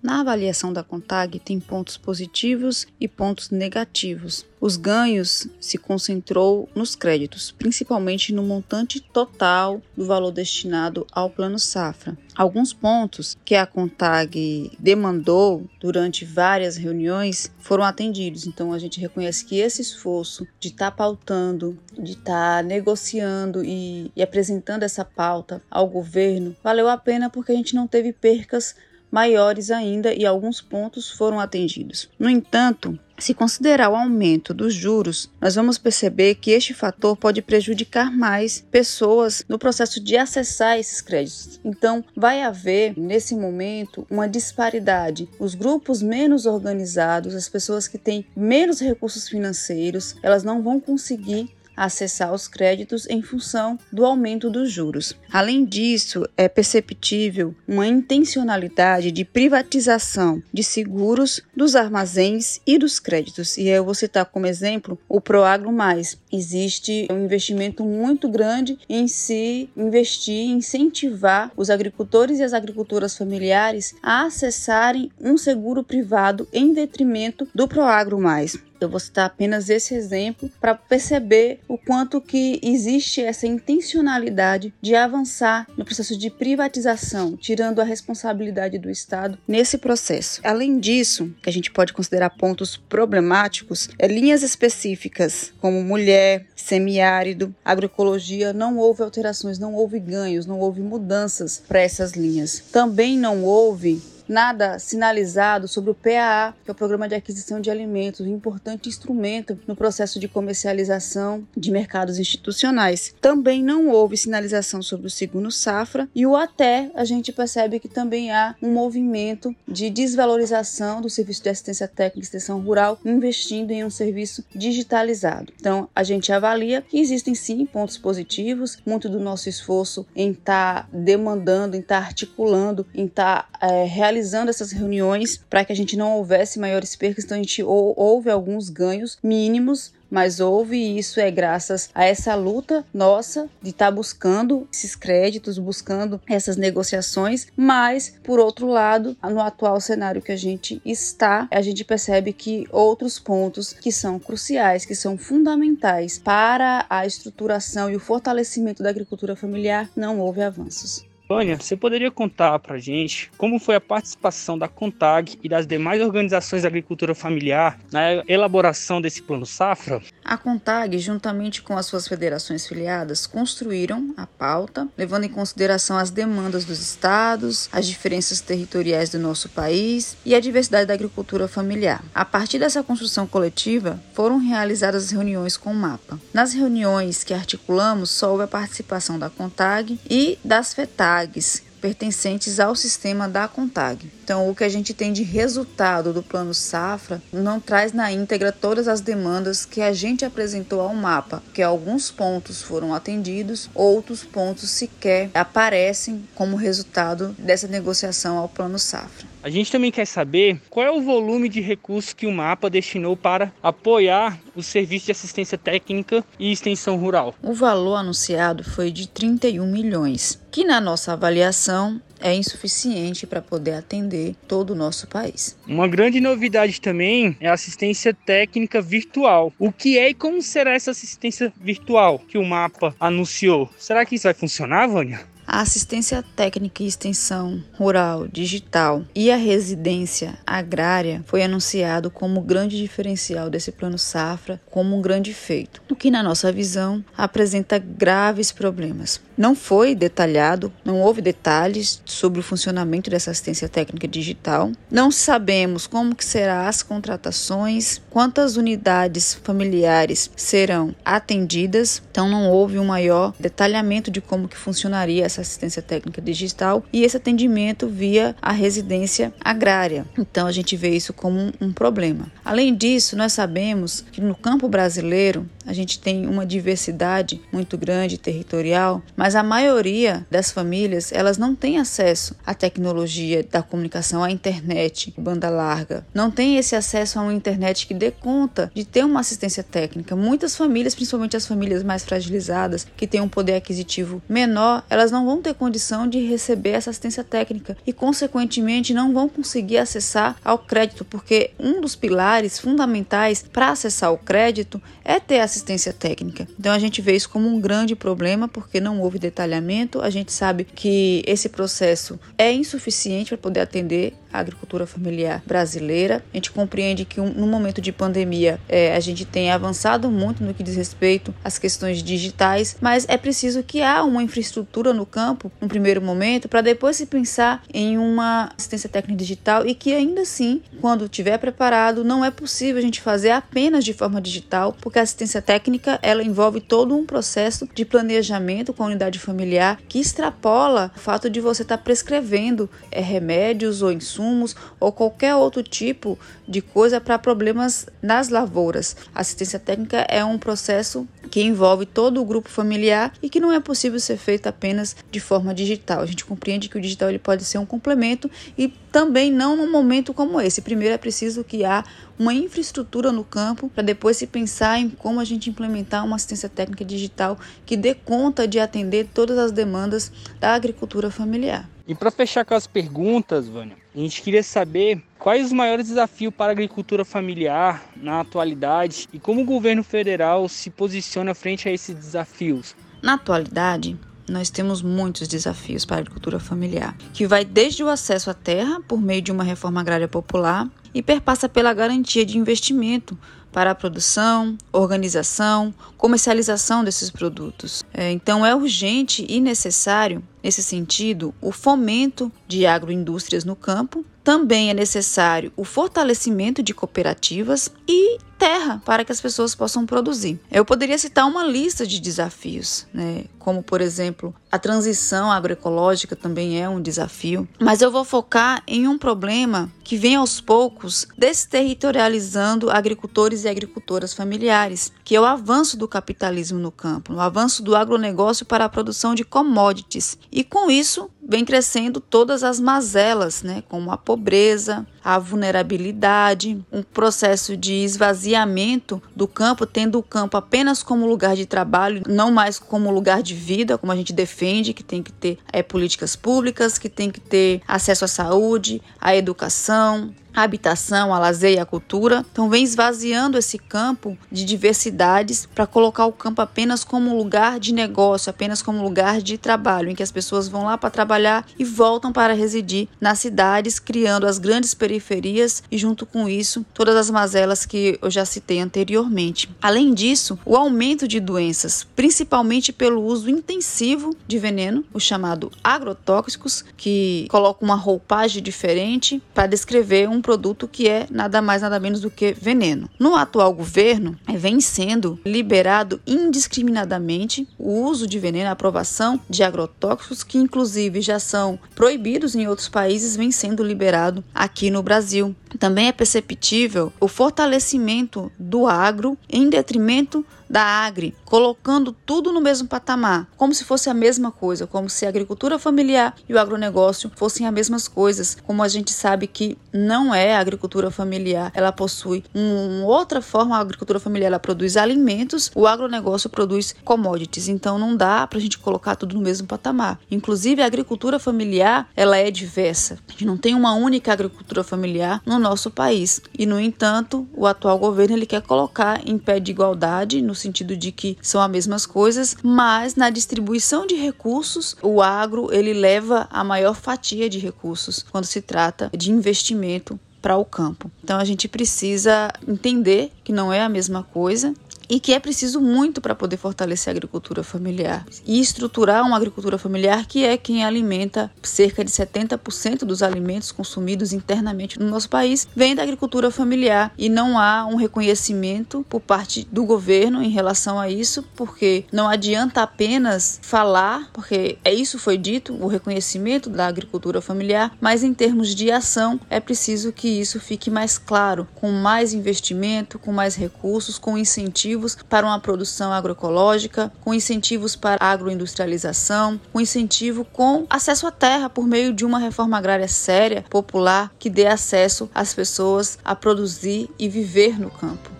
Na 0.00 0.20
avaliação 0.20 0.72
da 0.72 0.84
CONTAG 0.84 1.40
tem 1.40 1.58
pontos 1.58 1.96
positivos 1.96 2.86
e 3.00 3.08
pontos 3.08 3.50
negativos. 3.50 4.46
Os 4.60 4.76
ganhos 4.76 5.48
se 5.60 5.76
concentrou 5.76 6.68
nos 6.74 6.94
créditos, 6.94 7.50
principalmente 7.50 8.32
no 8.32 8.42
montante 8.42 9.00
total 9.00 9.80
do 9.96 10.04
valor 10.04 10.30
destinado 10.30 11.06
ao 11.12 11.30
Plano 11.30 11.58
Safra. 11.58 12.16
Alguns 12.34 12.72
pontos 12.72 13.36
que 13.44 13.54
a 13.54 13.66
CONTAG 13.66 14.72
demandou 14.78 15.68
durante 15.80 16.24
várias 16.24 16.76
reuniões 16.76 17.52
foram 17.58 17.84
atendidos. 17.84 18.46
Então 18.46 18.72
a 18.72 18.78
gente 18.78 19.00
reconhece 19.00 19.44
que 19.44 19.58
esse 19.58 19.82
esforço 19.82 20.46
de 20.60 20.68
estar 20.68 20.90
tá 20.90 20.96
pautando, 20.96 21.78
de 21.98 22.12
estar 22.12 22.58
tá 22.58 22.62
negociando 22.62 23.64
e, 23.64 24.12
e 24.14 24.22
apresentando 24.22 24.84
essa 24.84 25.04
pauta 25.04 25.62
ao 25.70 25.88
governo 25.88 26.56
valeu 26.62 26.88
a 26.88 26.96
pena 26.96 27.30
porque 27.30 27.52
a 27.52 27.54
gente 27.54 27.74
não 27.74 27.86
teve 27.86 28.12
percas 28.12 28.74
maiores 29.10 29.70
ainda 29.70 30.14
e 30.14 30.24
alguns 30.24 30.60
pontos 30.60 31.10
foram 31.10 31.40
atendidos. 31.40 32.08
No 32.18 32.28
entanto, 32.28 32.98
se 33.18 33.34
considerar 33.34 33.90
o 33.90 33.96
aumento 33.96 34.54
dos 34.54 34.72
juros, 34.72 35.28
nós 35.40 35.56
vamos 35.56 35.76
perceber 35.76 36.36
que 36.36 36.52
este 36.52 36.72
fator 36.72 37.16
pode 37.16 37.42
prejudicar 37.42 38.12
mais 38.12 38.64
pessoas 38.70 39.44
no 39.48 39.58
processo 39.58 40.00
de 40.00 40.16
acessar 40.16 40.78
esses 40.78 41.00
créditos. 41.00 41.60
Então, 41.64 42.04
vai 42.16 42.42
haver 42.42 42.96
nesse 42.96 43.34
momento 43.34 44.06
uma 44.08 44.28
disparidade. 44.28 45.28
Os 45.38 45.56
grupos 45.56 46.00
menos 46.00 46.46
organizados, 46.46 47.34
as 47.34 47.48
pessoas 47.48 47.88
que 47.88 47.98
têm 47.98 48.24
menos 48.36 48.80
recursos 48.80 49.28
financeiros, 49.28 50.14
elas 50.22 50.44
não 50.44 50.62
vão 50.62 50.78
conseguir 50.78 51.50
acessar 51.84 52.32
os 52.32 52.48
créditos 52.48 53.06
em 53.08 53.22
função 53.22 53.78
do 53.92 54.04
aumento 54.04 54.50
dos 54.50 54.70
juros. 54.70 55.14
Além 55.32 55.64
disso, 55.64 56.28
é 56.36 56.48
perceptível 56.48 57.54
uma 57.66 57.86
intencionalidade 57.86 59.10
de 59.12 59.24
privatização 59.24 60.42
de 60.52 60.62
seguros 60.62 61.40
dos 61.56 61.76
armazéns 61.76 62.60
e 62.66 62.78
dos 62.78 62.98
créditos. 62.98 63.56
E 63.56 63.68
eu 63.68 63.84
vou 63.84 63.94
citar 63.94 64.24
como 64.26 64.46
exemplo 64.46 64.98
o 65.08 65.20
Proagro 65.20 65.72
Mais. 65.72 66.18
Existe 66.32 67.06
um 67.10 67.24
investimento 67.24 67.84
muito 67.84 68.28
grande 68.28 68.78
em 68.88 69.06
se 69.06 69.68
investir, 69.76 70.50
incentivar 70.50 71.50
os 71.56 71.70
agricultores 71.70 72.38
e 72.38 72.42
as 72.42 72.52
agricultoras 72.52 73.16
familiares 73.16 73.94
a 74.02 74.26
acessarem 74.26 75.10
um 75.20 75.36
seguro 75.36 75.82
privado 75.84 76.48
em 76.52 76.72
detrimento 76.72 77.48
do 77.54 77.68
Proagro 77.68 78.18
Mais. 78.18 78.56
Eu 78.80 78.88
vou 78.88 79.00
citar 79.00 79.26
apenas 79.26 79.68
esse 79.68 79.94
exemplo 79.94 80.50
para 80.60 80.74
perceber 80.74 81.60
o 81.68 81.76
quanto 81.76 82.20
que 82.20 82.60
existe 82.62 83.20
essa 83.20 83.46
intencionalidade 83.46 84.72
de 84.80 84.94
avançar 84.94 85.66
no 85.76 85.84
processo 85.84 86.16
de 86.16 86.30
privatização, 86.30 87.36
tirando 87.36 87.80
a 87.80 87.84
responsabilidade 87.84 88.78
do 88.78 88.90
Estado 88.90 89.38
nesse 89.46 89.78
processo. 89.78 90.40
Além 90.44 90.78
disso, 90.78 91.32
que 91.42 91.50
a 91.50 91.52
gente 91.52 91.70
pode 91.70 91.92
considerar 91.92 92.30
pontos 92.30 92.76
problemáticos, 92.76 93.88
é 93.98 94.06
linhas 94.06 94.42
específicas 94.42 95.52
como 95.60 95.82
mulher, 95.82 96.46
semiárido, 96.54 97.54
agroecologia, 97.64 98.52
não 98.52 98.76
houve 98.76 99.02
alterações, 99.02 99.58
não 99.58 99.74
houve 99.74 99.98
ganhos, 99.98 100.46
não 100.46 100.60
houve 100.60 100.80
mudanças 100.80 101.62
para 101.66 101.80
essas 101.80 102.12
linhas. 102.12 102.62
Também 102.72 103.18
não 103.18 103.42
houve 103.44 104.00
nada 104.28 104.78
sinalizado 104.78 105.66
sobre 105.66 105.90
o 105.90 105.94
PAA, 105.94 106.54
que 106.64 106.70
é 106.70 106.72
o 106.72 106.74
Programa 106.74 107.08
de 107.08 107.14
Aquisição 107.14 107.60
de 107.60 107.70
Alimentos, 107.70 108.20
um 108.20 108.34
importante 108.34 108.88
instrumento 108.88 109.58
no 109.66 109.74
processo 109.74 110.20
de 110.20 110.28
comercialização 110.28 111.46
de 111.56 111.70
mercados 111.70 112.18
institucionais. 112.18 113.14
Também 113.20 113.62
não 113.62 113.88
houve 113.88 114.16
sinalização 114.16 114.82
sobre 114.82 115.06
o 115.06 115.10
segundo 115.10 115.50
safra 115.50 116.08
e 116.14 116.26
o 116.26 116.36
até 116.36 116.90
a 116.94 117.04
gente 117.04 117.32
percebe 117.32 117.80
que 117.80 117.88
também 117.88 118.30
há 118.30 118.54
um 118.62 118.72
movimento 118.72 119.54
de 119.66 119.90
desvalorização 119.90 121.00
do 121.00 121.08
serviço 121.08 121.42
de 121.42 121.48
assistência 121.48 121.88
técnica 121.88 122.18
e 122.18 122.22
extensão 122.22 122.60
rural, 122.60 122.98
investindo 123.04 123.70
em 123.70 123.84
um 123.84 123.90
serviço 123.90 124.44
digitalizado. 124.54 125.52
Então, 125.58 125.88
a 125.94 126.02
gente 126.02 126.32
avalia 126.32 126.82
que 126.82 126.98
existem 126.98 127.34
sim 127.34 127.64
pontos 127.64 127.96
positivos, 127.96 128.78
muito 128.84 129.08
do 129.08 129.20
nosso 129.20 129.48
esforço 129.48 130.06
em 130.14 130.32
estar 130.32 130.82
tá 130.82 130.88
demandando, 130.92 131.76
em 131.76 131.80
estar 131.80 132.00
tá 132.00 132.06
articulando, 132.06 132.86
em 132.94 133.06
estar 133.06 133.48
tá, 133.50 133.66
é, 133.66 133.84
realizando 133.84 134.17
realizando 134.18 134.50
essas 134.50 134.72
reuniões 134.72 135.40
para 135.48 135.64
que 135.64 135.72
a 135.72 135.76
gente 135.76 135.96
não 135.96 136.16
houvesse 136.16 136.58
maiores 136.58 136.96
percas, 136.96 137.24
então 137.24 137.36
a 137.36 137.40
gente 137.40 137.62
ou, 137.62 137.94
houve 137.96 138.30
alguns 138.30 138.68
ganhos 138.68 139.16
mínimos, 139.22 139.92
mas 140.10 140.40
houve 140.40 140.76
e 140.76 140.98
isso 140.98 141.20
é 141.20 141.30
graças 141.30 141.90
a 141.94 142.04
essa 142.04 142.34
luta 142.34 142.84
nossa 142.92 143.48
de 143.62 143.70
estar 143.70 143.86
tá 143.86 143.90
buscando 143.90 144.66
esses 144.72 144.96
créditos, 144.96 145.58
buscando 145.58 146.20
essas 146.28 146.56
negociações, 146.56 147.46
mas 147.56 148.14
por 148.22 148.40
outro 148.40 148.66
lado, 148.66 149.16
no 149.22 149.40
atual 149.40 149.80
cenário 149.80 150.22
que 150.22 150.32
a 150.32 150.36
gente 150.36 150.80
está, 150.84 151.46
a 151.50 151.60
gente 151.60 151.84
percebe 151.84 152.32
que 152.32 152.66
outros 152.72 153.18
pontos 153.18 153.72
que 153.72 153.92
são 153.92 154.18
cruciais, 154.18 154.84
que 154.84 154.94
são 154.94 155.16
fundamentais 155.16 156.18
para 156.18 156.86
a 156.88 157.06
estruturação 157.06 157.90
e 157.90 157.96
o 157.96 158.00
fortalecimento 158.00 158.82
da 158.82 158.90
agricultura 158.90 159.36
familiar, 159.36 159.88
não 159.94 160.18
houve 160.18 160.42
avanços. 160.42 161.07
Vânia, 161.28 161.58
você 161.60 161.76
poderia 161.76 162.10
contar 162.10 162.58
para 162.58 162.78
gente 162.78 163.30
como 163.36 163.58
foi 163.58 163.74
a 163.74 163.80
participação 163.80 164.56
da 164.56 164.66
CONTAG 164.66 165.38
e 165.42 165.48
das 165.48 165.66
demais 165.66 166.00
organizações 166.00 166.62
da 166.62 166.68
agricultura 166.68 167.14
familiar 167.14 167.78
na 167.92 168.24
elaboração 168.26 168.98
desse 168.98 169.20
plano 169.20 169.44
safra? 169.44 170.00
A 170.24 170.38
CONTAG, 170.38 170.98
juntamente 170.98 171.60
com 171.60 171.76
as 171.76 171.84
suas 171.84 172.08
federações 172.08 172.66
filiadas, 172.66 173.26
construíram 173.26 174.14
a 174.16 174.26
pauta, 174.26 174.88
levando 174.96 175.24
em 175.24 175.28
consideração 175.28 175.98
as 175.98 176.10
demandas 176.10 176.64
dos 176.64 176.80
estados, 176.80 177.68
as 177.70 177.86
diferenças 177.86 178.40
territoriais 178.40 179.10
do 179.10 179.18
nosso 179.18 179.50
país 179.50 180.16
e 180.24 180.34
a 180.34 180.40
diversidade 180.40 180.86
da 180.86 180.94
agricultura 180.94 181.46
familiar. 181.46 182.02
A 182.14 182.24
partir 182.24 182.58
dessa 182.58 182.82
construção 182.82 183.26
coletiva, 183.26 184.00
foram 184.14 184.38
realizadas 184.38 185.04
as 185.04 185.10
reuniões 185.10 185.58
com 185.58 185.72
o 185.72 185.74
MAPA. 185.74 186.18
Nas 186.32 186.54
reuniões 186.54 187.22
que 187.22 187.34
articulamos, 187.34 188.08
só 188.08 188.30
houve 188.30 188.44
a 188.44 188.48
participação 188.48 189.18
da 189.18 189.28
CONTAG 189.28 190.00
e 190.08 190.38
das 190.42 190.72
FETAG 190.72 191.17
CONTAGs 191.18 191.62
pertencentes 191.80 192.58
ao 192.58 192.74
sistema 192.74 193.28
da 193.28 193.46
CONTAG. 193.46 194.10
Então, 194.24 194.50
o 194.50 194.54
que 194.54 194.64
a 194.64 194.68
gente 194.68 194.92
tem 194.92 195.12
de 195.12 195.22
resultado 195.22 196.12
do 196.12 196.22
plano 196.22 196.52
Safra 196.52 197.22
não 197.32 197.60
traz 197.60 197.92
na 197.92 198.10
íntegra 198.10 198.50
todas 198.52 198.88
as 198.88 199.00
demandas 199.00 199.64
que 199.64 199.80
a 199.80 199.92
gente 199.92 200.24
apresentou 200.24 200.80
ao 200.80 200.94
mapa, 200.94 201.42
que 201.54 201.62
alguns 201.62 202.10
pontos 202.10 202.60
foram 202.62 202.92
atendidos, 202.92 203.70
outros 203.74 204.24
pontos 204.24 204.70
sequer 204.70 205.30
aparecem 205.32 206.26
como 206.34 206.56
resultado 206.56 207.34
dessa 207.38 207.68
negociação 207.68 208.36
ao 208.36 208.48
plano 208.48 208.78
Safra. 208.78 209.26
A 209.42 209.48
gente 209.48 209.70
também 209.70 209.90
quer 209.90 210.04
saber 210.04 210.60
qual 210.68 210.84
é 210.84 210.90
o 210.90 211.00
volume 211.00 211.48
de 211.48 211.60
recursos 211.60 212.12
que 212.12 212.26
o 212.26 212.32
mapa 212.32 212.68
destinou 212.68 213.16
para 213.16 213.52
apoiar 213.62 214.38
o 214.56 214.62
serviço 214.62 215.06
de 215.06 215.12
assistência 215.12 215.56
técnica 215.56 216.24
e 216.38 216.50
extensão 216.50 216.96
rural. 216.96 217.34
O 217.40 217.54
valor 217.54 217.94
anunciado 217.94 218.64
foi 218.64 218.90
de 218.90 219.08
31 219.08 219.64
milhões, 219.70 220.42
que 220.50 220.64
na 220.64 220.80
nossa 220.80 221.12
avaliação 221.12 222.02
é 222.20 222.34
insuficiente 222.34 223.28
para 223.28 223.40
poder 223.40 223.74
atender 223.74 224.34
todo 224.48 224.70
o 224.70 224.76
nosso 224.76 225.06
país. 225.06 225.56
Uma 225.68 225.86
grande 225.86 226.20
novidade 226.20 226.80
também 226.80 227.36
é 227.40 227.48
a 227.48 227.54
assistência 227.54 228.12
técnica 228.12 228.82
virtual. 228.82 229.52
O 229.56 229.70
que 229.70 229.96
é 229.98 230.10
e 230.10 230.14
como 230.14 230.42
será 230.42 230.74
essa 230.74 230.90
assistência 230.90 231.52
virtual 231.60 232.18
que 232.18 232.38
o 232.38 232.44
mapa 232.44 232.92
anunciou? 232.98 233.70
Será 233.78 234.04
que 234.04 234.16
isso 234.16 234.24
vai 234.24 234.34
funcionar, 234.34 234.88
Vânia? 234.88 235.20
A 235.50 235.62
assistência 235.62 236.22
técnica 236.36 236.82
e 236.82 236.86
extensão 236.86 237.64
rural, 237.72 238.28
digital 238.28 239.02
e 239.14 239.30
a 239.30 239.36
residência 239.36 240.34
agrária 240.46 241.24
foi 241.24 241.42
anunciado 241.42 242.10
como 242.10 242.42
grande 242.42 242.76
diferencial 242.76 243.48
desse 243.48 243.72
plano 243.72 243.96
safra, 243.96 244.60
como 244.70 244.94
um 244.94 245.00
grande 245.00 245.32
feito, 245.32 245.82
o 245.90 245.96
que 245.96 246.10
na 246.10 246.22
nossa 246.22 246.52
visão 246.52 247.02
apresenta 247.16 247.78
graves 247.78 248.52
problemas. 248.52 249.22
Não 249.38 249.54
foi 249.54 249.94
detalhado, 249.94 250.70
não 250.84 251.00
houve 251.00 251.22
detalhes 251.22 252.02
sobre 252.04 252.40
o 252.40 252.42
funcionamento 252.42 253.08
dessa 253.08 253.30
assistência 253.30 253.68
técnica 253.68 254.06
digital. 254.06 254.70
Não 254.90 255.10
sabemos 255.10 255.86
como 255.86 256.14
que 256.14 256.24
serão 256.24 256.66
as 256.66 256.82
contratações, 256.82 258.02
quantas 258.10 258.56
unidades 258.56 259.34
familiares 259.44 260.30
serão 260.36 260.94
atendidas. 261.04 262.02
Então 262.10 262.28
não 262.28 262.50
houve 262.50 262.78
um 262.78 262.84
maior 262.84 263.32
detalhamento 263.38 264.10
de 264.10 264.20
como 264.20 264.48
que 264.48 264.56
funcionaria 264.56 265.24
essa 265.24 265.37
assistência 265.40 265.82
técnica 265.82 266.20
digital 266.20 266.84
e 266.92 267.02
esse 267.02 267.16
atendimento 267.16 267.88
via 267.88 268.34
a 268.40 268.52
residência 268.52 269.32
agrária. 269.40 270.06
Então 270.18 270.46
a 270.46 270.52
gente 270.52 270.76
vê 270.76 270.90
isso 270.90 271.12
como 271.12 271.52
um, 271.60 271.72
problema. 271.72 272.30
Além 272.44 272.74
disso, 272.74 273.16
nós 273.16 273.32
sabemos 273.32 274.04
que 274.12 274.20
no 274.20 274.34
campo 274.34 274.68
brasileiro 274.68 275.48
a 275.66 275.72
gente 275.72 275.98
tem 275.98 276.26
uma 276.26 276.46
diversidade 276.46 277.40
muito 277.52 277.76
grande 277.76 278.16
territorial, 278.16 279.02
mas 279.14 279.36
a 279.36 279.42
maioria 279.42 280.26
das 280.30 280.50
famílias 280.50 281.12
elas 281.12 281.36
não 281.36 281.54
têm 281.54 281.78
acesso 281.78 282.34
à 282.44 282.54
tecnologia 282.54 283.44
da 283.44 283.62
comunicação, 283.62 284.24
à 284.24 284.30
internet, 284.30 285.12
banda 285.18 285.50
larga. 285.50 286.06
Não 286.14 286.30
tem 286.30 286.56
esse 286.56 286.74
acesso 286.74 287.18
a 287.18 287.22
uma 287.22 287.34
internet 287.34 287.86
que 287.86 287.94
dê 287.94 288.10
conta 288.10 288.70
de 288.74 288.84
ter 288.84 289.04
uma 289.04 289.20
assistência 289.20 289.62
técnica. 289.62 290.16
Muitas 290.16 290.56
famílias, 290.56 290.94
principalmente 290.94 291.36
as 291.36 291.46
famílias 291.46 291.82
mais 291.82 292.04
fragilizadas, 292.04 292.86
que 292.96 293.06
têm 293.06 293.20
um 293.20 293.28
poder 293.28 293.54
aquisitivo 293.54 294.22
menor, 294.28 294.84
elas 294.88 295.10
não 295.10 295.26
vão 295.28 295.42
ter 295.42 295.52
condição 295.52 296.08
de 296.08 296.26
receber 296.26 296.70
essa 296.70 296.88
assistência 296.88 297.22
técnica 297.22 297.76
e, 297.86 297.92
consequentemente, 297.92 298.94
não 298.94 299.12
vão 299.12 299.28
conseguir 299.28 299.76
acessar 299.76 300.36
ao 300.42 300.58
crédito, 300.58 301.04
porque 301.04 301.50
um 301.58 301.82
dos 301.82 301.94
pilares 301.94 302.58
fundamentais 302.58 303.44
para 303.52 303.68
acessar 303.68 304.10
o 304.10 304.16
crédito 304.16 304.80
é 305.04 305.20
ter 305.20 305.40
assistência 305.40 305.92
técnica. 305.92 306.48
Então 306.58 306.72
a 306.72 306.78
gente 306.78 307.02
vê 307.02 307.14
isso 307.14 307.28
como 307.28 307.46
um 307.46 307.60
grande 307.60 307.94
problema 307.94 308.48
porque 308.48 308.80
não 308.80 309.02
houve 309.02 309.18
detalhamento. 309.18 310.00
A 310.00 310.08
gente 310.08 310.32
sabe 310.32 310.64
que 310.64 311.22
esse 311.26 311.50
processo 311.50 312.18
é 312.38 312.50
insuficiente 312.50 313.28
para 313.28 313.38
poder 313.38 313.60
atender 313.60 314.14
a 314.32 314.38
agricultura 314.38 314.86
familiar 314.86 315.42
brasileira. 315.46 316.24
A 316.32 316.36
gente 316.36 316.50
compreende 316.50 317.04
que 317.04 317.20
um, 317.20 317.32
no 317.32 317.46
momento 317.46 317.80
de 317.80 317.92
pandemia 317.92 318.60
é, 318.68 318.94
a 318.94 319.00
gente 319.00 319.24
tem 319.24 319.50
avançado 319.50 320.10
muito 320.10 320.42
no 320.42 320.54
que 320.54 320.62
diz 320.62 320.76
respeito 320.76 321.34
às 321.42 321.58
questões 321.58 322.02
digitais, 322.02 322.76
mas 322.80 323.06
é 323.08 323.16
preciso 323.16 323.62
que 323.62 323.82
há 323.82 324.02
uma 324.04 324.22
infraestrutura 324.22 324.92
no 324.92 325.06
campo, 325.06 325.50
no 325.60 325.68
primeiro 325.68 326.00
momento, 326.00 326.48
para 326.48 326.60
depois 326.60 326.96
se 326.96 327.06
pensar 327.06 327.62
em 327.72 327.98
uma 327.98 328.52
assistência 328.56 328.88
técnica 328.88 329.18
digital 329.18 329.66
e 329.66 329.74
que 329.74 329.94
ainda 329.94 330.22
assim, 330.22 330.62
quando 330.80 331.04
estiver 331.04 331.38
preparado, 331.38 332.04
não 332.04 332.24
é 332.24 332.30
possível 332.30 332.78
a 332.78 332.82
gente 332.82 333.00
fazer 333.00 333.30
apenas 333.30 333.84
de 333.84 333.92
forma 333.92 334.20
digital, 334.20 334.76
porque 334.80 334.98
a 334.98 335.02
assistência 335.02 335.40
técnica 335.40 335.98
ela 336.02 336.22
envolve 336.22 336.60
todo 336.60 336.96
um 336.96 337.06
processo 337.06 337.68
de 337.74 337.84
planejamento 337.84 338.72
com 338.72 338.82
a 338.82 338.86
unidade 338.86 339.18
familiar 339.18 339.78
que 339.88 339.98
extrapola 339.98 340.90
o 340.96 340.98
fato 340.98 341.30
de 341.30 341.40
você 341.40 341.62
estar 341.62 341.76
tá 341.76 341.82
prescrevendo 341.82 342.68
é, 342.90 343.00
remédios 343.00 343.82
ou 343.82 343.92
insumos 343.92 344.17
insumos 344.18 344.56
ou 344.80 344.92
qualquer 344.92 345.34
outro 345.34 345.62
tipo 345.62 346.18
de 346.46 346.60
coisa 346.60 347.00
para 347.00 347.18
problemas 347.18 347.86
nas 348.02 348.28
lavouras. 348.28 348.96
Assistência 349.14 349.58
técnica 349.58 349.98
é 350.08 350.24
um 350.24 350.38
processo 350.38 351.06
que 351.30 351.42
envolve 351.42 351.86
todo 351.86 352.20
o 352.20 352.24
grupo 352.24 352.48
familiar 352.48 353.12
e 353.22 353.28
que 353.28 353.40
não 353.40 353.52
é 353.52 353.60
possível 353.60 354.00
ser 354.00 354.16
feito 354.16 354.46
apenas 354.46 354.96
de 355.10 355.20
forma 355.20 355.54
digital. 355.54 356.00
A 356.00 356.06
gente 356.06 356.24
compreende 356.24 356.68
que 356.68 356.78
o 356.78 356.80
digital 356.80 357.08
ele 357.08 357.18
pode 357.18 357.44
ser 357.44 357.58
um 357.58 357.66
complemento 357.66 358.30
e 358.56 358.68
também 358.90 359.30
não 359.30 359.54
num 359.54 359.70
momento 359.70 360.14
como 360.14 360.40
esse. 360.40 360.62
Primeiro 360.62 360.94
é 360.94 360.98
preciso 360.98 361.44
que 361.44 361.64
há 361.64 361.84
uma 362.18 362.32
infraestrutura 362.32 363.12
no 363.12 363.22
campo 363.22 363.68
para 363.68 363.82
depois 363.82 364.16
se 364.16 364.26
pensar 364.26 364.80
em 364.80 364.88
como 364.88 365.20
a 365.20 365.24
gente 365.24 365.50
implementar 365.50 366.04
uma 366.04 366.16
assistência 366.16 366.48
técnica 366.48 366.84
digital 366.84 367.38
que 367.66 367.76
dê 367.76 367.94
conta 367.94 368.48
de 368.48 368.58
atender 368.58 369.06
todas 369.12 369.38
as 369.38 369.52
demandas 369.52 370.10
da 370.40 370.54
agricultura 370.54 371.10
familiar. 371.10 371.68
E 371.88 371.94
para 371.94 372.10
fechar 372.10 372.44
com 372.44 372.54
as 372.54 372.66
perguntas, 372.66 373.48
Vânia, 373.48 373.74
a 373.96 373.98
gente 373.98 374.20
queria 374.20 374.42
saber 374.42 375.02
quais 375.18 375.46
os 375.46 375.52
maiores 375.52 375.88
desafios 375.88 376.34
para 376.34 376.50
a 376.50 376.52
agricultura 376.52 377.02
familiar 377.02 377.82
na 377.96 378.20
atualidade 378.20 379.08
e 379.10 379.18
como 379.18 379.40
o 379.40 379.44
governo 379.46 379.82
federal 379.82 380.46
se 380.50 380.68
posiciona 380.68 381.34
frente 381.34 381.66
a 381.66 381.72
esses 381.72 381.94
desafios. 381.94 382.76
Na 383.00 383.14
atualidade, 383.14 383.98
nós 384.28 384.50
temos 384.50 384.82
muitos 384.82 385.26
desafios 385.26 385.86
para 385.86 385.96
a 385.96 386.00
agricultura 386.00 386.38
familiar, 386.38 386.94
que 387.14 387.26
vai 387.26 387.42
desde 387.42 387.82
o 387.82 387.88
acesso 387.88 388.28
à 388.28 388.34
terra 388.34 388.82
por 388.86 389.00
meio 389.00 389.22
de 389.22 389.32
uma 389.32 389.42
reforma 389.42 389.80
agrária 389.80 390.06
popular 390.06 390.68
e 390.92 391.02
perpassa 391.02 391.48
pela 391.48 391.72
garantia 391.72 392.26
de 392.26 392.36
investimento 392.36 393.16
para 393.52 393.70
a 393.70 393.74
produção, 393.74 394.56
organização, 394.72 395.72
comercialização 395.96 396.84
desses 396.84 397.10
produtos. 397.10 397.82
É, 397.94 398.10
então, 398.12 398.44
é 398.44 398.54
urgente 398.54 399.24
e 399.28 399.40
necessário, 399.40 400.22
nesse 400.42 400.62
sentido, 400.62 401.34
o 401.40 401.52
fomento 401.52 402.30
de 402.46 402.66
agroindústrias 402.66 403.44
no 403.44 403.56
campo. 403.56 404.04
Também 404.22 404.68
é 404.68 404.74
necessário 404.74 405.52
o 405.56 405.64
fortalecimento 405.64 406.62
de 406.62 406.74
cooperativas 406.74 407.70
e 407.88 408.18
terra 408.38 408.80
para 408.84 409.04
que 409.04 409.12
as 409.12 409.20
pessoas 409.20 409.54
possam 409.54 409.84
produzir. 409.84 410.38
Eu 410.50 410.64
poderia 410.64 410.96
citar 410.96 411.26
uma 411.26 411.44
lista 411.44 411.86
de 411.86 412.00
desafios, 412.00 412.86
né? 412.94 413.24
como 413.38 413.62
por 413.62 413.80
exemplo 413.80 414.34
a 414.50 414.58
transição 414.58 415.32
agroecológica 415.32 416.14
também 416.14 416.60
é 416.60 416.68
um 416.68 416.80
desafio, 416.80 417.48
mas 417.58 417.82
eu 417.82 417.90
vou 417.90 418.04
focar 418.04 418.62
em 418.66 418.86
um 418.86 418.96
problema 418.96 419.70
que 419.82 419.96
vem 419.96 420.16
aos 420.16 420.40
poucos 420.40 421.06
desterritorializando 421.16 422.70
agricultores 422.70 423.44
e 423.44 423.48
agricultoras 423.48 424.14
familiares, 424.14 424.92
que 425.02 425.16
é 425.16 425.20
o 425.20 425.24
avanço 425.24 425.76
do 425.76 425.88
capitalismo 425.88 426.58
no 426.58 426.70
campo, 426.70 427.14
o 427.14 427.20
avanço 427.20 427.62
do 427.62 427.74
agronegócio 427.74 428.46
para 428.46 428.66
a 428.66 428.68
produção 428.68 429.14
de 429.14 429.24
commodities. 429.24 430.18
E 430.30 430.44
com 430.44 430.70
isso 430.70 431.10
vem 431.26 431.44
crescendo 431.44 432.00
todas 432.00 432.42
as 432.42 432.58
mazelas, 432.58 433.42
né, 433.42 433.62
como 433.68 433.90
a 433.90 433.96
pobreza, 433.96 434.86
a 435.04 435.18
vulnerabilidade, 435.18 436.62
um 436.72 436.82
processo 436.82 437.56
de 437.56 437.72
esvaziamento 437.74 439.02
do 439.14 439.26
campo, 439.26 439.66
tendo 439.66 439.98
o 439.98 440.02
campo 440.02 440.36
apenas 440.36 440.82
como 440.82 441.06
lugar 441.06 441.36
de 441.36 441.46
trabalho, 441.46 442.02
não 442.06 442.30
mais 442.30 442.58
como 442.58 442.90
lugar 442.90 443.22
de 443.22 443.34
vida, 443.34 443.78
como 443.78 443.92
a 443.92 443.96
gente 443.96 444.12
defende, 444.12 444.74
que 444.74 444.82
tem 444.82 445.02
que 445.02 445.12
ter 445.12 445.38
é, 445.52 445.62
políticas 445.62 446.16
públicas, 446.16 446.78
que 446.78 446.88
tem 446.88 447.10
que 447.10 447.20
ter 447.20 447.60
acesso 447.66 448.04
à 448.04 448.08
saúde, 448.08 448.82
à 449.00 449.14
educação, 449.14 450.14
a 450.38 450.44
habitação, 450.44 451.12
a 451.12 451.18
lazer 451.18 451.54
e 451.54 451.58
a 451.58 451.66
cultura. 451.66 452.24
Então 452.30 452.48
vem 452.48 452.62
esvaziando 452.62 453.36
esse 453.36 453.58
campo 453.58 454.16
de 454.30 454.44
diversidades 454.44 455.46
para 455.46 455.66
colocar 455.66 456.06
o 456.06 456.12
campo 456.12 456.40
apenas 456.40 456.84
como 456.84 457.16
lugar 457.16 457.58
de 457.58 457.72
negócio, 457.72 458.30
apenas 458.30 458.62
como 458.62 458.82
lugar 458.82 459.20
de 459.20 459.36
trabalho, 459.36 459.90
em 459.90 459.94
que 459.94 460.02
as 460.02 460.12
pessoas 460.12 460.48
vão 460.48 460.64
lá 460.64 460.78
para 460.78 460.90
trabalhar 460.90 461.44
e 461.58 461.64
voltam 461.64 462.12
para 462.12 462.34
residir 462.34 462.88
nas 463.00 463.18
cidades, 463.18 463.78
criando 463.78 464.26
as 464.26 464.38
grandes 464.38 464.74
periferias 464.74 465.62
e 465.70 465.76
junto 465.76 466.06
com 466.06 466.28
isso 466.28 466.64
todas 466.72 466.96
as 466.96 467.10
mazelas 467.10 467.66
que 467.66 467.98
eu 468.00 468.10
já 468.10 468.24
citei 468.24 468.60
anteriormente. 468.60 469.50
Além 469.60 469.92
disso, 469.92 470.38
o 470.44 470.56
aumento 470.56 471.08
de 471.08 471.18
doenças, 471.18 471.86
principalmente 471.96 472.72
pelo 472.72 473.02
uso 473.02 473.28
intensivo 473.28 474.14
de 474.26 474.38
veneno, 474.38 474.84
o 474.92 475.00
chamado 475.00 475.50
agrotóxicos, 475.64 476.64
que 476.76 477.26
coloca 477.28 477.64
uma 477.64 477.74
roupagem 477.74 478.42
diferente 478.42 479.20
para 479.34 479.46
descrever 479.46 480.08
um 480.08 480.20
produto 480.28 480.68
que 480.68 480.86
é 480.86 481.06
nada 481.10 481.40
mais 481.40 481.62
nada 481.62 481.80
menos 481.80 482.02
do 482.02 482.10
que 482.10 482.34
veneno. 482.34 482.90
No 482.98 483.16
atual 483.16 483.50
governo, 483.50 484.14
eh, 484.28 484.36
vem 484.36 484.60
sendo 484.60 485.18
liberado 485.24 486.02
indiscriminadamente 486.06 487.48
o 487.58 487.82
uso 487.84 488.06
de 488.06 488.18
veneno, 488.18 488.50
a 488.50 488.52
aprovação 488.52 489.18
de 489.26 489.42
agrotóxicos 489.42 490.22
que 490.22 490.36
inclusive 490.36 491.00
já 491.00 491.18
são 491.18 491.58
proibidos 491.74 492.34
em 492.34 492.46
outros 492.46 492.68
países, 492.68 493.16
vem 493.16 493.32
sendo 493.32 493.64
liberado 493.64 494.22
aqui 494.34 494.70
no 494.70 494.82
Brasil. 494.82 495.34
Também 495.58 495.88
é 495.88 495.92
perceptível 495.92 496.92
o 497.00 497.08
fortalecimento 497.08 498.30
do 498.38 498.66
agro 498.66 499.16
em 499.30 499.48
detrimento 499.48 500.26
da 500.48 500.62
Agri, 500.62 501.14
colocando 501.24 501.92
tudo 501.92 502.32
no 502.32 502.40
mesmo 502.40 502.68
patamar, 502.68 503.28
como 503.36 503.54
se 503.54 503.64
fosse 503.64 503.90
a 503.90 503.94
mesma 503.94 504.30
coisa, 504.30 504.66
como 504.66 504.88
se 504.88 505.04
a 505.04 505.08
agricultura 505.08 505.58
familiar 505.58 506.14
e 506.28 506.34
o 506.34 506.38
agronegócio 506.38 507.10
fossem 507.14 507.46
as 507.46 507.52
mesmas 507.52 507.86
coisas, 507.86 508.36
como 508.46 508.62
a 508.62 508.68
gente 508.68 508.90
sabe 508.90 509.26
que 509.26 509.58
não 509.72 510.14
é 510.14 510.34
a 510.34 510.40
agricultura 510.40 510.90
familiar, 510.90 511.50
ela 511.54 511.72
possui 511.72 512.24
uma 512.34 512.86
outra 512.86 513.20
forma, 513.20 513.56
a 513.56 513.60
agricultura 513.60 514.00
familiar 514.00 514.28
ela 514.28 514.38
produz 514.38 514.76
alimentos, 514.76 515.50
o 515.54 515.66
agronegócio 515.66 516.30
produz 516.30 516.74
commodities, 516.84 517.48
então 517.48 517.78
não 517.78 517.96
dá 517.96 518.26
para 518.26 518.38
a 518.38 518.42
gente 518.42 518.58
colocar 518.58 518.96
tudo 518.96 519.14
no 519.14 519.20
mesmo 519.20 519.46
patamar. 519.46 519.98
Inclusive 520.10 520.62
a 520.62 520.66
agricultura 520.66 521.18
familiar, 521.18 521.88
ela 521.94 522.16
é 522.16 522.30
diversa, 522.30 522.98
a 523.08 523.12
gente 523.12 523.24
não 523.24 523.36
tem 523.36 523.54
uma 523.54 523.74
única 523.74 524.12
agricultura 524.12 524.64
familiar 524.64 525.22
no 525.26 525.38
nosso 525.38 525.70
país, 525.70 526.20
e 526.38 526.46
no 526.46 526.58
entanto, 526.58 527.28
o 527.34 527.46
atual 527.46 527.78
governo 527.78 528.16
ele 528.16 528.26
quer 528.26 528.42
colocar 528.42 529.00
em 529.06 529.18
pé 529.18 529.38
de 529.38 529.50
igualdade 529.50 530.22
no 530.22 530.34
sentido 530.38 530.76
de 530.76 530.90
que 530.92 531.18
são 531.20 531.40
as 531.40 531.50
mesmas 531.50 531.84
coisas, 531.84 532.36
mas 532.42 532.94
na 532.94 533.10
distribuição 533.10 533.86
de 533.86 533.94
recursos, 533.96 534.76
o 534.82 535.02
agro 535.02 535.52
ele 535.52 535.72
leva 535.72 536.26
a 536.30 536.42
maior 536.42 536.74
fatia 536.74 537.28
de 537.28 537.38
recursos 537.38 538.04
quando 538.10 538.24
se 538.24 538.40
trata 538.40 538.90
de 538.96 539.10
investimento 539.10 539.98
para 540.20 540.36
o 540.36 540.44
campo. 540.44 540.90
Então 541.02 541.18
a 541.18 541.24
gente 541.24 541.48
precisa 541.48 542.30
entender 542.46 543.12
que 543.22 543.32
não 543.32 543.52
é 543.52 543.60
a 543.60 543.68
mesma 543.68 544.02
coisa 544.02 544.52
e 544.88 544.98
que 544.98 545.12
é 545.12 545.20
preciso 545.20 545.60
muito 545.60 546.00
para 546.00 546.14
poder 546.14 546.36
fortalecer 546.36 546.90
a 546.90 546.96
agricultura 546.96 547.42
familiar. 547.42 548.06
E 548.26 548.40
estruturar 548.40 549.04
uma 549.04 549.16
agricultura 549.16 549.58
familiar 549.58 550.06
que 550.06 550.24
é 550.24 550.36
quem 550.36 550.64
alimenta 550.64 551.30
cerca 551.42 551.84
de 551.84 551.90
70% 551.90 552.84
dos 552.84 553.02
alimentos 553.02 553.52
consumidos 553.52 554.12
internamente 554.12 554.78
no 554.78 554.88
nosso 554.88 555.08
país 555.08 555.46
vem 555.54 555.74
da 555.74 555.82
agricultura 555.82 556.30
familiar. 556.30 556.92
E 556.96 557.08
não 557.08 557.38
há 557.38 557.66
um 557.66 557.76
reconhecimento 557.76 558.84
por 558.88 559.00
parte 559.00 559.46
do 559.50 559.64
governo 559.64 560.22
em 560.22 560.30
relação 560.30 560.78
a 560.78 560.88
isso, 560.88 561.22
porque 561.36 561.84
não 561.92 562.08
adianta 562.08 562.62
apenas 562.62 563.38
falar, 563.42 564.08
porque 564.12 564.58
é 564.64 564.72
isso 564.72 564.98
foi 564.98 565.18
dito, 565.18 565.54
o 565.54 565.66
reconhecimento 565.66 566.48
da 566.48 566.66
agricultura 566.66 567.20
familiar, 567.20 567.76
mas 567.80 568.02
em 568.02 568.14
termos 568.14 568.54
de 568.54 568.70
ação 568.70 569.20
é 569.28 569.40
preciso 569.40 569.92
que 569.92 570.08
isso 570.08 570.40
fique 570.40 570.70
mais 570.70 570.96
claro, 570.96 571.46
com 571.54 571.70
mais 571.72 572.12
investimento, 572.14 572.98
com 572.98 573.12
mais 573.12 573.34
recursos, 573.34 573.98
com 573.98 574.16
incentivo 574.16 574.77
incentivos 574.78 574.96
para 575.08 575.26
uma 575.26 575.40
produção 575.40 575.92
agroecológica, 575.92 576.92
com 577.00 577.12
incentivos 577.12 577.74
para 577.74 577.98
agroindustrialização, 578.00 579.40
com 579.52 579.60
incentivo 579.60 580.24
com 580.24 580.66
acesso 580.70 581.06
à 581.06 581.10
terra 581.10 581.50
por 581.50 581.66
meio 581.66 581.92
de 581.92 582.04
uma 582.04 582.18
reforma 582.18 582.56
agrária 582.56 582.88
séria, 582.88 583.44
popular, 583.50 584.12
que 584.18 584.30
dê 584.30 584.46
acesso 584.46 585.10
às 585.14 585.34
pessoas 585.34 585.98
a 586.04 586.14
produzir 586.14 586.88
e 586.98 587.08
viver 587.08 587.58
no 587.58 587.70
campo. 587.70 588.17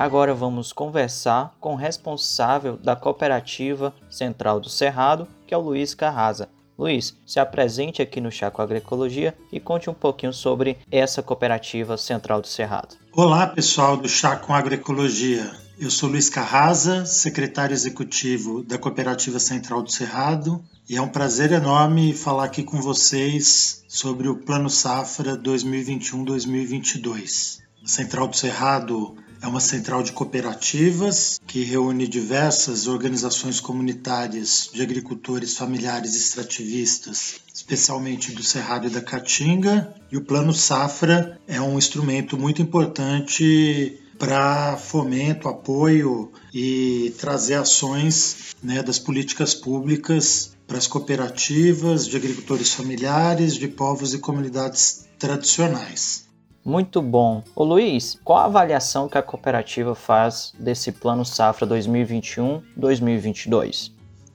Agora 0.00 0.32
vamos 0.32 0.72
conversar 0.72 1.54
com 1.60 1.74
o 1.74 1.76
responsável 1.76 2.78
da 2.78 2.96
cooperativa 2.96 3.94
Central 4.08 4.58
do 4.58 4.70
Cerrado, 4.70 5.28
que 5.46 5.52
é 5.52 5.56
o 5.58 5.60
Luiz 5.60 5.92
Carrasa. 5.92 6.48
Luiz, 6.78 7.14
se 7.26 7.38
apresente 7.38 8.00
aqui 8.00 8.18
no 8.18 8.32
Chaco 8.32 8.62
Agroecologia 8.62 9.36
e 9.52 9.60
conte 9.60 9.90
um 9.90 9.94
pouquinho 9.94 10.32
sobre 10.32 10.78
essa 10.90 11.22
cooperativa 11.22 11.98
Central 11.98 12.40
do 12.40 12.46
Cerrado. 12.46 12.96
Olá, 13.12 13.46
pessoal 13.48 13.98
do 13.98 14.08
Chaco 14.08 14.54
Agroecologia. 14.54 15.54
Eu 15.78 15.90
sou 15.90 16.08
Luiz 16.08 16.30
Carrasa, 16.30 17.04
secretário 17.04 17.74
executivo 17.74 18.62
da 18.62 18.78
Cooperativa 18.78 19.38
Central 19.38 19.82
do 19.82 19.92
Cerrado, 19.92 20.64
e 20.88 20.96
é 20.96 21.02
um 21.02 21.08
prazer 21.08 21.52
enorme 21.52 22.14
falar 22.14 22.44
aqui 22.44 22.62
com 22.62 22.80
vocês 22.80 23.84
sobre 23.86 24.28
o 24.28 24.36
Plano 24.36 24.70
Safra 24.70 25.36
2021-2022. 25.36 27.58
A 27.84 27.86
Central 27.86 28.28
do 28.28 28.36
Cerrado 28.36 29.14
é 29.42 29.46
uma 29.46 29.60
central 29.60 30.02
de 30.02 30.12
cooperativas 30.12 31.40
que 31.46 31.64
reúne 31.64 32.06
diversas 32.06 32.86
organizações 32.86 33.58
comunitárias 33.58 34.70
de 34.72 34.82
agricultores 34.82 35.56
familiares 35.56 36.14
extrativistas, 36.14 37.36
especialmente 37.54 38.32
do 38.32 38.42
Cerrado 38.42 38.86
e 38.86 38.90
da 38.90 39.00
Caatinga. 39.00 39.94
E 40.12 40.16
o 40.16 40.24
Plano 40.24 40.52
Safra 40.52 41.40
é 41.48 41.60
um 41.60 41.78
instrumento 41.78 42.36
muito 42.36 42.60
importante 42.60 43.98
para 44.18 44.76
fomento, 44.76 45.48
apoio 45.48 46.30
e 46.52 47.14
trazer 47.18 47.54
ações 47.54 48.54
né, 48.62 48.82
das 48.82 48.98
políticas 48.98 49.54
públicas 49.54 50.54
para 50.66 50.76
as 50.76 50.86
cooperativas 50.86 52.06
de 52.06 52.16
agricultores 52.16 52.74
familiares, 52.74 53.54
de 53.54 53.66
povos 53.66 54.12
e 54.12 54.18
comunidades 54.18 55.06
tradicionais. 55.18 56.29
Muito 56.64 57.00
bom. 57.00 57.44
Ô 57.56 57.64
Luiz, 57.64 58.18
qual 58.22 58.38
a 58.38 58.44
avaliação 58.44 59.08
que 59.08 59.16
a 59.16 59.22
cooperativa 59.22 59.94
faz 59.94 60.52
desse 60.58 60.92
Plano 60.92 61.24
Safra 61.24 61.66
2021-2022? 61.66 63.92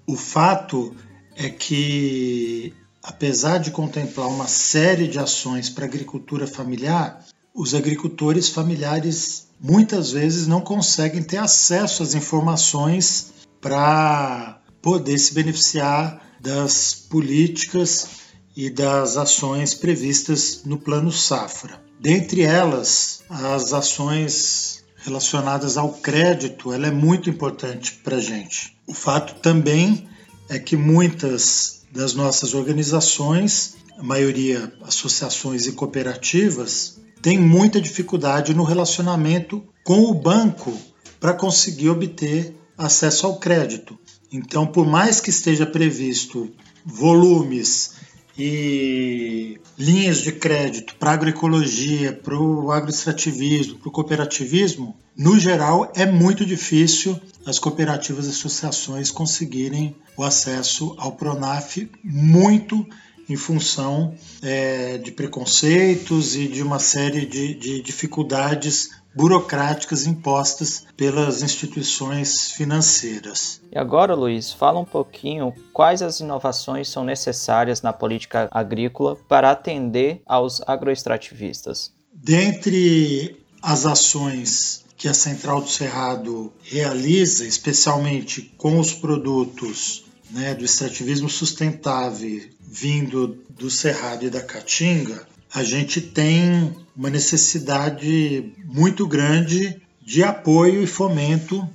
O 0.07 0.15
fato 0.15 0.95
é 1.35 1.49
que, 1.49 2.73
apesar 3.03 3.59
de 3.59 3.69
contemplar 3.71 4.27
uma 4.27 4.47
série 4.47 5.07
de 5.07 5.19
ações 5.19 5.69
para 5.69 5.85
a 5.85 5.88
agricultura 5.88 6.47
familiar, 6.47 7.23
os 7.53 7.75
agricultores 7.75 8.49
familiares 8.49 9.47
muitas 9.59 10.11
vezes 10.11 10.47
não 10.47 10.61
conseguem 10.61 11.21
ter 11.23 11.38
acesso 11.38 12.01
às 12.03 12.15
informações 12.15 13.33
para 13.61 14.61
poder 14.81 15.17
se 15.17 15.33
beneficiar 15.33 16.21
das 16.39 16.93
políticas 16.93 18.07
e 18.55 18.69
das 18.69 19.17
ações 19.17 19.73
previstas 19.73 20.61
no 20.65 20.77
Plano 20.77 21.11
Safra. 21.11 21.84
Dentre 21.99 22.41
elas, 22.41 23.23
as 23.29 23.73
ações 23.73 24.84
relacionadas 24.97 25.77
ao 25.77 25.93
crédito, 25.93 26.73
ela 26.73 26.88
é 26.88 26.91
muito 26.91 27.29
importante 27.29 27.93
para 28.03 28.17
a 28.17 28.21
gente. 28.21 28.75
O 28.88 28.93
fato 28.93 29.36
também 29.36 30.08
é 30.49 30.60
que 30.60 30.75
muitas 30.75 31.84
das 31.91 32.13
nossas 32.13 32.53
organizações, 32.53 33.75
a 33.97 34.03
maioria 34.03 34.73
associações 34.84 35.65
e 35.65 35.71
cooperativas, 35.71 36.99
têm 37.21 37.39
muita 37.39 37.79
dificuldade 37.79 38.53
no 38.53 38.63
relacionamento 38.63 39.63
com 39.84 40.01
o 40.01 40.13
banco 40.13 40.77
para 41.19 41.34
conseguir 41.34 41.89
obter 41.89 42.55
acesso 42.77 43.25
ao 43.25 43.38
crédito. 43.38 43.97
Então, 44.31 44.67
por 44.67 44.86
mais 44.86 45.19
que 45.19 45.29
esteja 45.29 45.65
previsto 45.65 46.51
volumes 46.86 47.94
e 48.37 49.59
linhas 49.77 50.17
de 50.17 50.31
crédito 50.31 50.95
para 50.95 51.11
agroecologia, 51.11 52.13
para 52.13 52.37
o 52.37 52.71
agroextrativismo, 52.71 53.77
para 53.77 53.89
o 53.89 53.91
cooperativismo, 53.91 54.95
no 55.15 55.39
geral 55.39 55.91
é 55.95 56.05
muito 56.05 56.45
difícil 56.45 57.19
as 57.45 57.59
cooperativas 57.59 58.25
e 58.25 58.29
associações 58.29 59.11
conseguirem 59.11 59.95
o 60.17 60.23
acesso 60.23 60.95
ao 60.97 61.13
Pronaf 61.13 61.89
muito 62.03 62.85
em 63.29 63.35
função 63.35 64.13
é, 64.41 64.97
de 64.97 65.11
preconceitos 65.11 66.35
e 66.35 66.47
de 66.47 66.61
uma 66.61 66.79
série 66.79 67.25
de, 67.25 67.55
de 67.55 67.81
dificuldades 67.81 68.91
burocráticas 69.15 70.06
impostas 70.06 70.86
pelas 70.97 71.41
instituições 71.41 72.51
financeiras. 72.51 73.62
E 73.71 73.78
agora, 73.78 74.13
Luiz, 74.13 74.51
fala 74.51 74.80
um 74.80 74.86
pouquinho 74.86 75.54
quais 75.71 76.01
as 76.01 76.19
inovações 76.19 76.89
são 76.89 77.04
necessárias 77.04 77.82
na 77.82 77.93
política 77.93 78.49
agrícola 78.51 79.15
para 79.28 79.51
atender 79.51 80.21
aos 80.25 80.62
agroextrativistas. 80.67 81.93
Dentre 82.13 83.38
as 83.62 83.86
ações 83.86 84.86
que 84.97 85.08
a 85.08 85.13
Central 85.13 85.62
do 85.62 85.69
Cerrado 85.69 86.54
realiza, 86.63 87.45
especialmente 87.45 88.54
com 88.58 88.80
os 88.80 88.93
produtos 88.93 90.06
né, 90.32 90.54
do 90.54 90.65
extrativismo 90.65 91.30
sustentável 91.30 92.41
vindo 92.60 93.43
do 93.49 93.69
Cerrado 93.69 94.25
e 94.25 94.30
da 94.30 94.41
Caatinga, 94.41 95.28
a 95.54 95.63
gente 95.63 96.01
tem 96.01 96.75
uma 96.95 97.10
necessidade 97.10 98.53
muito 98.65 99.08
grande 99.08 99.81
de 100.01 100.23
apoio 100.23 100.84
e 100.84 100.88
fomento 100.88 101.67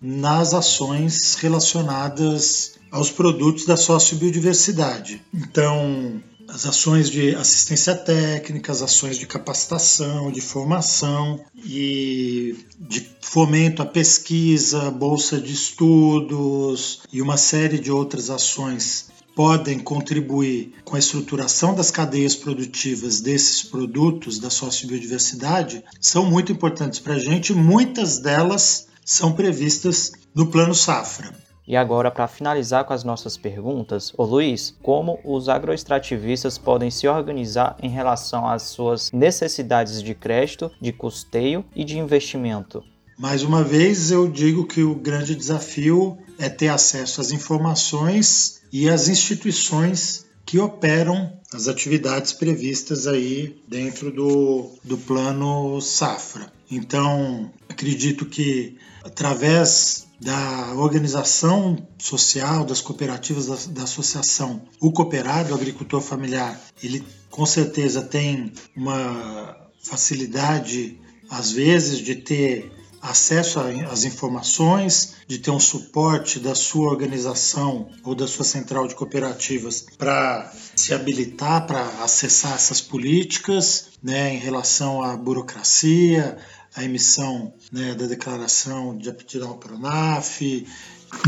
nas 0.00 0.54
ações 0.54 1.34
relacionadas 1.34 2.74
aos 2.90 3.10
produtos 3.10 3.64
da 3.64 3.76
sociobiodiversidade. 3.76 5.22
Então, 5.32 6.20
as 6.48 6.66
ações 6.66 7.08
de 7.08 7.34
assistência 7.34 7.94
técnica, 7.94 8.72
as 8.72 8.82
ações 8.82 9.16
de 9.16 9.26
capacitação, 9.26 10.30
de 10.30 10.40
formação 10.40 11.42
e 11.64 12.56
de 12.78 13.06
fomento 13.20 13.80
à 13.80 13.86
pesquisa, 13.86 14.90
bolsa 14.90 15.40
de 15.40 15.52
estudos 15.52 17.00
e 17.12 17.22
uma 17.22 17.36
série 17.36 17.78
de 17.78 17.90
outras 17.90 18.28
ações 18.28 19.10
podem 19.34 19.78
contribuir 19.78 20.74
com 20.84 20.96
a 20.96 20.98
estruturação 20.98 21.74
das 21.74 21.90
cadeias 21.90 22.36
produtivas 22.36 23.20
desses 23.20 23.62
produtos 23.62 24.38
da 24.38 24.50
sociobiodiversidade 24.50 25.82
são 26.00 26.24
muito 26.24 26.52
importantes 26.52 26.98
para 26.98 27.14
a 27.14 27.18
gente. 27.18 27.52
Muitas 27.52 28.18
delas 28.18 28.88
são 29.04 29.32
previstas 29.32 30.12
no 30.34 30.46
Plano 30.46 30.74
Safra. 30.74 31.32
E 31.66 31.76
agora, 31.76 32.10
para 32.10 32.26
finalizar 32.26 32.84
com 32.84 32.92
as 32.92 33.04
nossas 33.04 33.36
perguntas, 33.36 34.12
ô 34.18 34.24
Luiz, 34.24 34.74
como 34.82 35.20
os 35.24 35.48
agroextrativistas 35.48 36.58
podem 36.58 36.90
se 36.90 37.06
organizar 37.06 37.76
em 37.80 37.88
relação 37.88 38.48
às 38.48 38.62
suas 38.62 39.12
necessidades 39.12 40.02
de 40.02 40.14
crédito, 40.14 40.70
de 40.80 40.92
custeio 40.92 41.64
e 41.74 41.84
de 41.84 41.98
investimento? 41.98 42.82
Mais 43.16 43.44
uma 43.44 43.62
vez, 43.62 44.10
eu 44.10 44.28
digo 44.28 44.66
que 44.66 44.82
o 44.82 44.96
grande 44.96 45.36
desafio 45.36 46.18
é 46.38 46.48
ter 46.48 46.68
acesso 46.68 47.20
às 47.20 47.30
informações 47.30 48.61
e 48.72 48.88
as 48.88 49.08
instituições 49.08 50.24
que 50.46 50.58
operam 50.58 51.38
as 51.52 51.68
atividades 51.68 52.32
previstas 52.32 53.06
aí 53.06 53.62
dentro 53.68 54.10
do, 54.10 54.70
do 54.82 54.96
plano 54.96 55.80
Safra. 55.80 56.50
Então, 56.70 57.52
acredito 57.68 58.24
que 58.24 58.78
através 59.04 60.06
da 60.18 60.74
organização 60.74 61.86
social, 61.98 62.64
das 62.64 62.80
cooperativas 62.80 63.46
da, 63.46 63.56
da, 63.72 63.82
associação, 63.82 64.62
o 64.80 64.92
cooperado, 64.92 65.52
o 65.52 65.54
agricultor 65.54 66.00
familiar, 66.00 66.58
ele 66.82 67.04
com 67.28 67.44
certeza 67.44 68.02
tem 68.02 68.52
uma 68.74 69.56
facilidade, 69.82 70.98
às 71.28 71.50
vezes, 71.50 71.98
de 71.98 72.14
ter 72.14 72.72
acesso 73.02 73.58
às 73.90 74.04
informações, 74.04 75.16
de 75.26 75.38
ter 75.38 75.50
um 75.50 75.58
suporte 75.58 76.38
da 76.38 76.54
sua 76.54 76.88
organização 76.88 77.90
ou 78.04 78.14
da 78.14 78.28
sua 78.28 78.44
central 78.44 78.86
de 78.86 78.94
cooperativas 78.94 79.84
para 79.98 80.52
se 80.76 80.94
habilitar 80.94 81.66
para 81.66 81.84
acessar 82.04 82.54
essas 82.54 82.80
políticas 82.80 83.88
né, 84.00 84.32
em 84.32 84.38
relação 84.38 85.02
à 85.02 85.16
burocracia, 85.16 86.38
a 86.76 86.84
emissão 86.84 87.52
né, 87.72 87.94
da 87.94 88.06
declaração 88.06 88.96
de 88.96 89.10
aptidão 89.10 89.50
ao 89.50 89.58
Pronaf, 89.58 90.40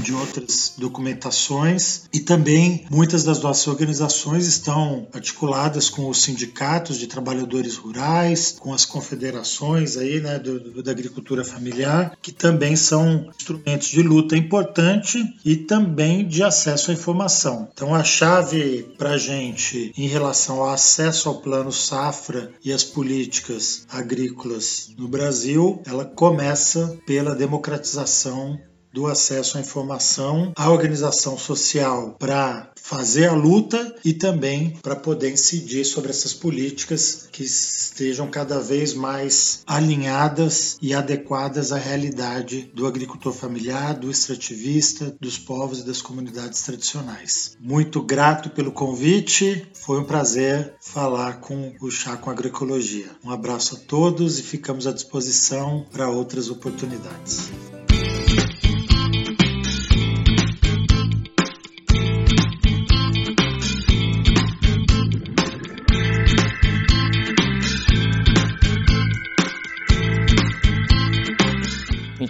de 0.00 0.12
outras 0.12 0.74
documentações 0.76 2.04
e 2.12 2.20
também 2.20 2.84
muitas 2.90 3.24
das 3.24 3.40
nossas 3.40 3.66
organizações 3.66 4.46
estão 4.46 5.06
articuladas 5.12 5.88
com 5.88 6.08
os 6.08 6.22
sindicatos 6.22 6.98
de 6.98 7.06
trabalhadores 7.06 7.76
rurais, 7.76 8.56
com 8.58 8.72
as 8.72 8.84
confederações 8.84 9.96
aí, 9.96 10.20
né, 10.20 10.38
do, 10.38 10.60
do, 10.60 10.82
da 10.82 10.90
agricultura 10.90 11.44
familiar, 11.44 12.16
que 12.20 12.32
também 12.32 12.76
são 12.76 13.30
instrumentos 13.36 13.88
de 13.88 14.02
luta 14.02 14.36
importante 14.36 15.22
e 15.44 15.56
também 15.56 16.26
de 16.26 16.42
acesso 16.42 16.90
à 16.90 16.94
informação. 16.94 17.68
Então 17.72 17.94
a 17.94 18.04
chave 18.04 18.94
para 18.98 19.10
a 19.10 19.18
gente 19.18 19.92
em 19.96 20.06
relação 20.06 20.60
ao 20.60 20.70
acesso 20.70 21.28
ao 21.28 21.40
plano 21.40 21.72
safra 21.72 22.52
e 22.64 22.72
as 22.72 22.84
políticas 22.84 23.86
agrícolas 23.88 24.92
no 24.96 25.08
Brasil, 25.08 25.82
ela 25.86 26.04
começa 26.04 26.98
pela 27.06 27.34
democratização 27.34 28.58
do 28.94 29.08
acesso 29.08 29.58
à 29.58 29.60
informação, 29.60 30.52
à 30.54 30.70
organização 30.70 31.36
social 31.36 32.14
para 32.16 32.70
fazer 32.80 33.26
a 33.26 33.32
luta 33.32 33.96
e 34.04 34.12
também 34.12 34.78
para 34.80 34.94
poder 34.94 35.32
incidir 35.32 35.84
sobre 35.84 36.10
essas 36.10 36.32
políticas 36.32 37.28
que 37.32 37.42
estejam 37.42 38.28
cada 38.30 38.60
vez 38.60 38.94
mais 38.94 39.62
alinhadas 39.66 40.76
e 40.80 40.94
adequadas 40.94 41.72
à 41.72 41.76
realidade 41.76 42.70
do 42.72 42.86
agricultor 42.86 43.32
familiar, 43.32 43.94
do 43.94 44.10
extrativista, 44.10 45.16
dos 45.20 45.38
povos 45.38 45.80
e 45.80 45.86
das 45.86 46.00
comunidades 46.00 46.62
tradicionais. 46.62 47.56
Muito 47.58 48.00
grato 48.00 48.50
pelo 48.50 48.70
convite, 48.70 49.66
foi 49.74 49.98
um 49.98 50.04
prazer 50.04 50.74
falar 50.80 51.40
com 51.40 51.74
o 51.80 51.90
Chá 51.90 52.16
com 52.16 52.30
Agroecologia. 52.30 53.10
Um 53.24 53.30
abraço 53.32 53.74
a 53.74 53.78
todos 53.78 54.38
e 54.38 54.42
ficamos 54.42 54.86
à 54.86 54.92
disposição 54.92 55.84
para 55.90 56.08
outras 56.08 56.48
oportunidades. 56.48 57.50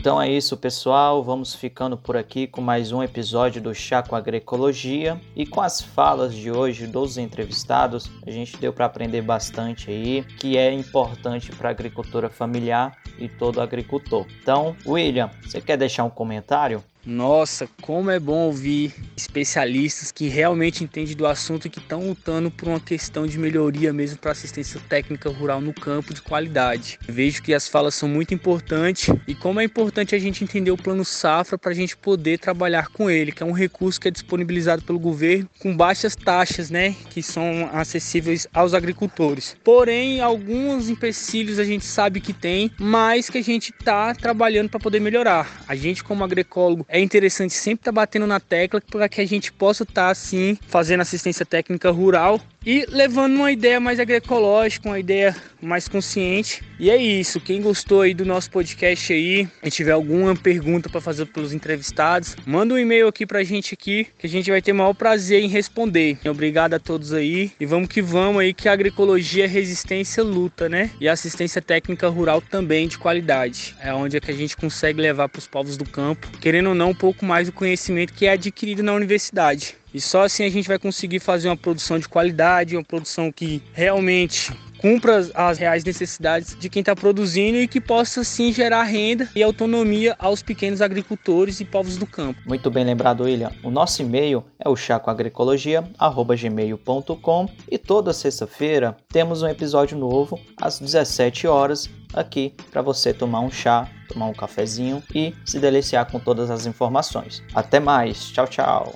Então 0.05 0.21
é 0.21 0.31
isso, 0.31 0.55
pessoal. 0.55 1.25
Vamos 1.25 1.55
ficando 1.55 1.97
por 1.97 2.15
aqui 2.15 2.47
com 2.47 2.61
mais 2.61 2.93
um 2.93 3.03
episódio 3.03 3.63
do 3.63 3.75
Chá 3.75 4.03
com 4.03 4.15
Agroecologia. 4.15 5.19
E 5.35 5.47
com 5.47 5.63
as 5.63 5.81
falas 5.81 6.35
de 6.35 6.51
hoje 6.51 6.87
dos 6.87 7.17
entrevistados, 7.17 8.11
a 8.27 8.31
gente 8.31 8.59
deu 8.59 8.71
para 8.71 8.85
aprender 8.85 9.23
bastante 9.23 9.91
aí, 9.91 10.23
que 10.39 10.59
é 10.59 10.71
importante 10.71 11.51
para 11.53 11.71
a 11.71 11.73
agricultura 11.73 12.29
familiar 12.29 12.99
e 13.19 13.31
todo 13.31 13.63
agricultor. 13.63 14.27
Então, 14.43 14.77
William, 14.87 15.31
você 15.43 15.59
quer 15.59 15.79
deixar 15.79 16.05
um 16.05 16.11
comentário? 16.11 16.85
Nossa, 17.07 17.69
como 17.83 18.11
é 18.11 18.19
bom 18.19 18.47
ouvir 18.47 18.95
especialistas 19.15 20.11
que 20.11 20.27
realmente 20.27 20.83
entendem 20.83 21.15
do 21.15 21.27
assunto 21.27 21.67
e 21.67 21.71
que 21.71 21.79
estão 21.79 22.09
lutando 22.09 22.51
por 22.51 22.67
uma 22.67 22.81
questão 22.81 23.27
de 23.27 23.39
melhoria 23.39 23.93
mesmo 23.93 24.19
para 24.19 24.33
assistência 24.33 24.81
técnica 24.89 25.29
rural 25.29 25.61
no 25.61 25.75
campo 25.75 26.15
de 26.15 26.23
qualidade. 26.23 26.99
Vejo 27.07 27.43
que 27.43 27.53
as 27.53 27.69
falas 27.69 27.95
são 27.95 28.09
muito 28.09 28.33
importantes 28.33 29.15
e 29.29 29.35
como 29.35 29.61
é 29.61 29.65
importante 29.65 30.15
a 30.15 30.19
gente 30.19 30.43
entender 30.43 30.71
o 30.71 30.79
plano 30.79 31.05
safra 31.05 31.59
para 31.59 31.73
a 31.73 31.75
gente 31.75 31.95
poder 31.95 32.39
trabalhar 32.39 32.89
com 32.89 33.11
ele, 33.11 33.33
que 33.33 33.43
é 33.43 33.47
um 33.47 33.53
recurso 33.53 34.01
que 34.01 34.09
é 34.09 34.11
disponibilizado 34.11 34.83
pelo 34.83 34.99
governo 34.99 35.49
com 35.59 35.77
baixas 35.77 36.17
taxas, 36.17 36.71
né, 36.71 36.97
que 37.11 37.23
são 37.23 37.69
acessíveis 37.73 38.47
aos 38.53 38.73
agricultores. 38.73 39.57
Porém, 39.63 40.23
alguns 40.23 40.89
empecilhos 40.89 41.59
a 41.59 41.65
gente 41.65 41.85
sabe 41.85 42.21
que 42.21 42.33
tem, 42.33 42.71
mas 42.79 43.29
que 43.29 43.39
a 43.39 43.43
gente 43.45 43.75
está 43.79 44.15
trabalhando 44.15 44.71
para 44.71 44.81
poder 44.81 45.01
melhorar. 45.01 45.63
A 45.69 45.75
gente 45.75 46.03
como 46.03 46.25
agroecólogo 46.25 46.87
é 46.95 47.01
interessante 47.01 47.53
sempre 47.53 47.81
estar 47.81 47.91
tá 47.91 47.97
batendo 47.97 48.25
na 48.25 48.39
tecla 48.39 48.81
para 48.81 49.09
que 49.09 49.21
a 49.21 49.27
gente 49.27 49.53
possa 49.53 49.83
estar 49.83 50.05
tá, 50.05 50.11
assim 50.11 50.57
fazendo 50.69 51.01
assistência 51.01 51.45
técnica 51.45 51.91
rural 51.91 52.41
e 52.67 52.87
levando 52.89 53.37
uma 53.37 53.53
ideia 53.53 53.79
mais 53.79 54.01
agroecológica, 54.01 54.89
uma 54.89 54.99
ideia 54.99 55.35
mais 55.61 55.89
consciente. 55.89 56.63
E 56.79 56.91
é 56.91 56.97
isso. 56.97 57.41
Quem 57.41 57.63
gostou 57.63 58.03
aí 58.03 58.15
do 58.15 58.25
nosso 58.25 58.51
podcast 58.51 59.13
aí, 59.13 59.49
e 59.63 59.71
tiver 59.71 59.93
alguma 59.93 60.35
pergunta 60.35 60.89
para 60.89 61.01
fazer 61.01 61.27
pelos 61.27 61.53
entrevistados, 61.53 62.37
manda 62.47 62.75
um 62.75 62.79
e-mail 62.79 63.09
aqui 63.09 63.27
para 63.27 63.41
a 63.41 63.45
gente 63.45 63.75
aqui, 63.75 64.07
que 64.19 64.27
a 64.27 64.31
gente 64.31 64.51
vai 64.51 64.61
ter 64.61 64.73
o 64.73 64.75
maior 64.75 64.95
prazer 64.95 65.43
em 65.43 65.49
responder. 65.49 66.19
Obrigado 66.25 66.75
a 66.75 66.79
todos 66.79 67.13
aí 67.13 67.53
e 67.59 67.67
vamos 67.67 67.89
que 67.89 68.03
vamos 68.03 68.41
aí 68.41 68.53
que 68.53 68.69
a 68.69 68.73
agroecologia 68.73 69.45
é 69.45 69.49
resistência 69.49 70.23
luta, 70.23 70.69
né? 70.69 70.91
E 71.01 71.09
assistência 71.09 71.63
técnica 71.63 72.09
rural 72.09 72.41
também 72.41 72.89
de 72.89 72.99
qualidade. 72.99 73.75
É 73.81 73.93
onde 73.93 74.17
é 74.17 74.21
que 74.21 74.31
a 74.31 74.35
gente 74.35 74.57
consegue 74.57 75.01
levar 75.01 75.29
para 75.29 75.39
os 75.39 75.47
povos 75.47 75.77
do 75.77 75.85
campo, 75.85 76.27
querendo 76.41 76.71
ou 76.71 76.75
não 76.75 76.91
um 76.91 76.95
pouco 76.95 77.25
mais 77.25 77.47
do 77.47 77.53
conhecimento 77.53 78.13
que 78.13 78.27
é 78.27 78.33
adquirido 78.33 78.83
na 78.83 78.93
universidade. 78.93 79.77
E 79.95 80.01
só 80.01 80.25
assim 80.25 80.45
a 80.45 80.51
gente 80.51 80.67
vai 80.67 80.79
conseguir 80.79 81.21
fazer 81.21 81.49
uma 81.49 81.57
produção 81.57 81.99
de 81.99 82.09
qualidade, 82.09 82.77
uma 82.77 82.85
produção 82.85 83.31
que 83.31 83.63
realmente 83.73 84.53
cumpra 84.85 85.27
as 85.35 85.57
reais 85.57 85.83
necessidades 85.83 86.55
de 86.59 86.69
quem 86.69 86.81
está 86.81 86.95
produzindo 86.95 87.57
e 87.57 87.67
que 87.67 87.81
possa 87.81 88.23
sim 88.23 88.53
gerar 88.53 88.83
renda 88.83 89.27
e 89.35 89.43
autonomia 89.43 90.15
aos 90.19 90.43
pequenos 90.43 90.83
agricultores 90.83 91.59
e 91.59 91.65
povos 91.65 91.97
do 91.97 92.07
campo. 92.07 92.39
Muito 92.45 92.71
bem 92.71 92.85
lembrado, 92.85 93.23
William. 93.23 93.51
O 93.63 93.71
nosso 93.71 94.03
e-mail 94.03 94.45
é 94.59 94.69
o 94.69 94.77
chacoagricologia@gmail.com 94.77 97.49
e 97.71 97.79
toda 97.79 98.13
sexta-feira 98.13 98.95
temos 99.09 99.41
um 99.41 99.49
episódio 99.49 99.97
novo 99.97 100.39
às 100.61 100.79
17 100.79 101.47
horas 101.47 101.89
aqui 102.13 102.53
para 102.71 102.83
você 102.83 103.15
tomar 103.15 103.41
um 103.41 103.51
chá, 103.51 103.89
tomar 104.09 104.27
um 104.27 104.35
cafezinho 104.35 105.03
e 105.15 105.35
se 105.47 105.59
deliciar 105.59 106.05
com 106.11 106.21
todas 106.21 106.51
as 106.51 106.67
informações. 106.67 107.43
Até 107.55 107.81
mais. 107.81 108.31
Tchau, 108.33 108.47
tchau. 108.47 108.93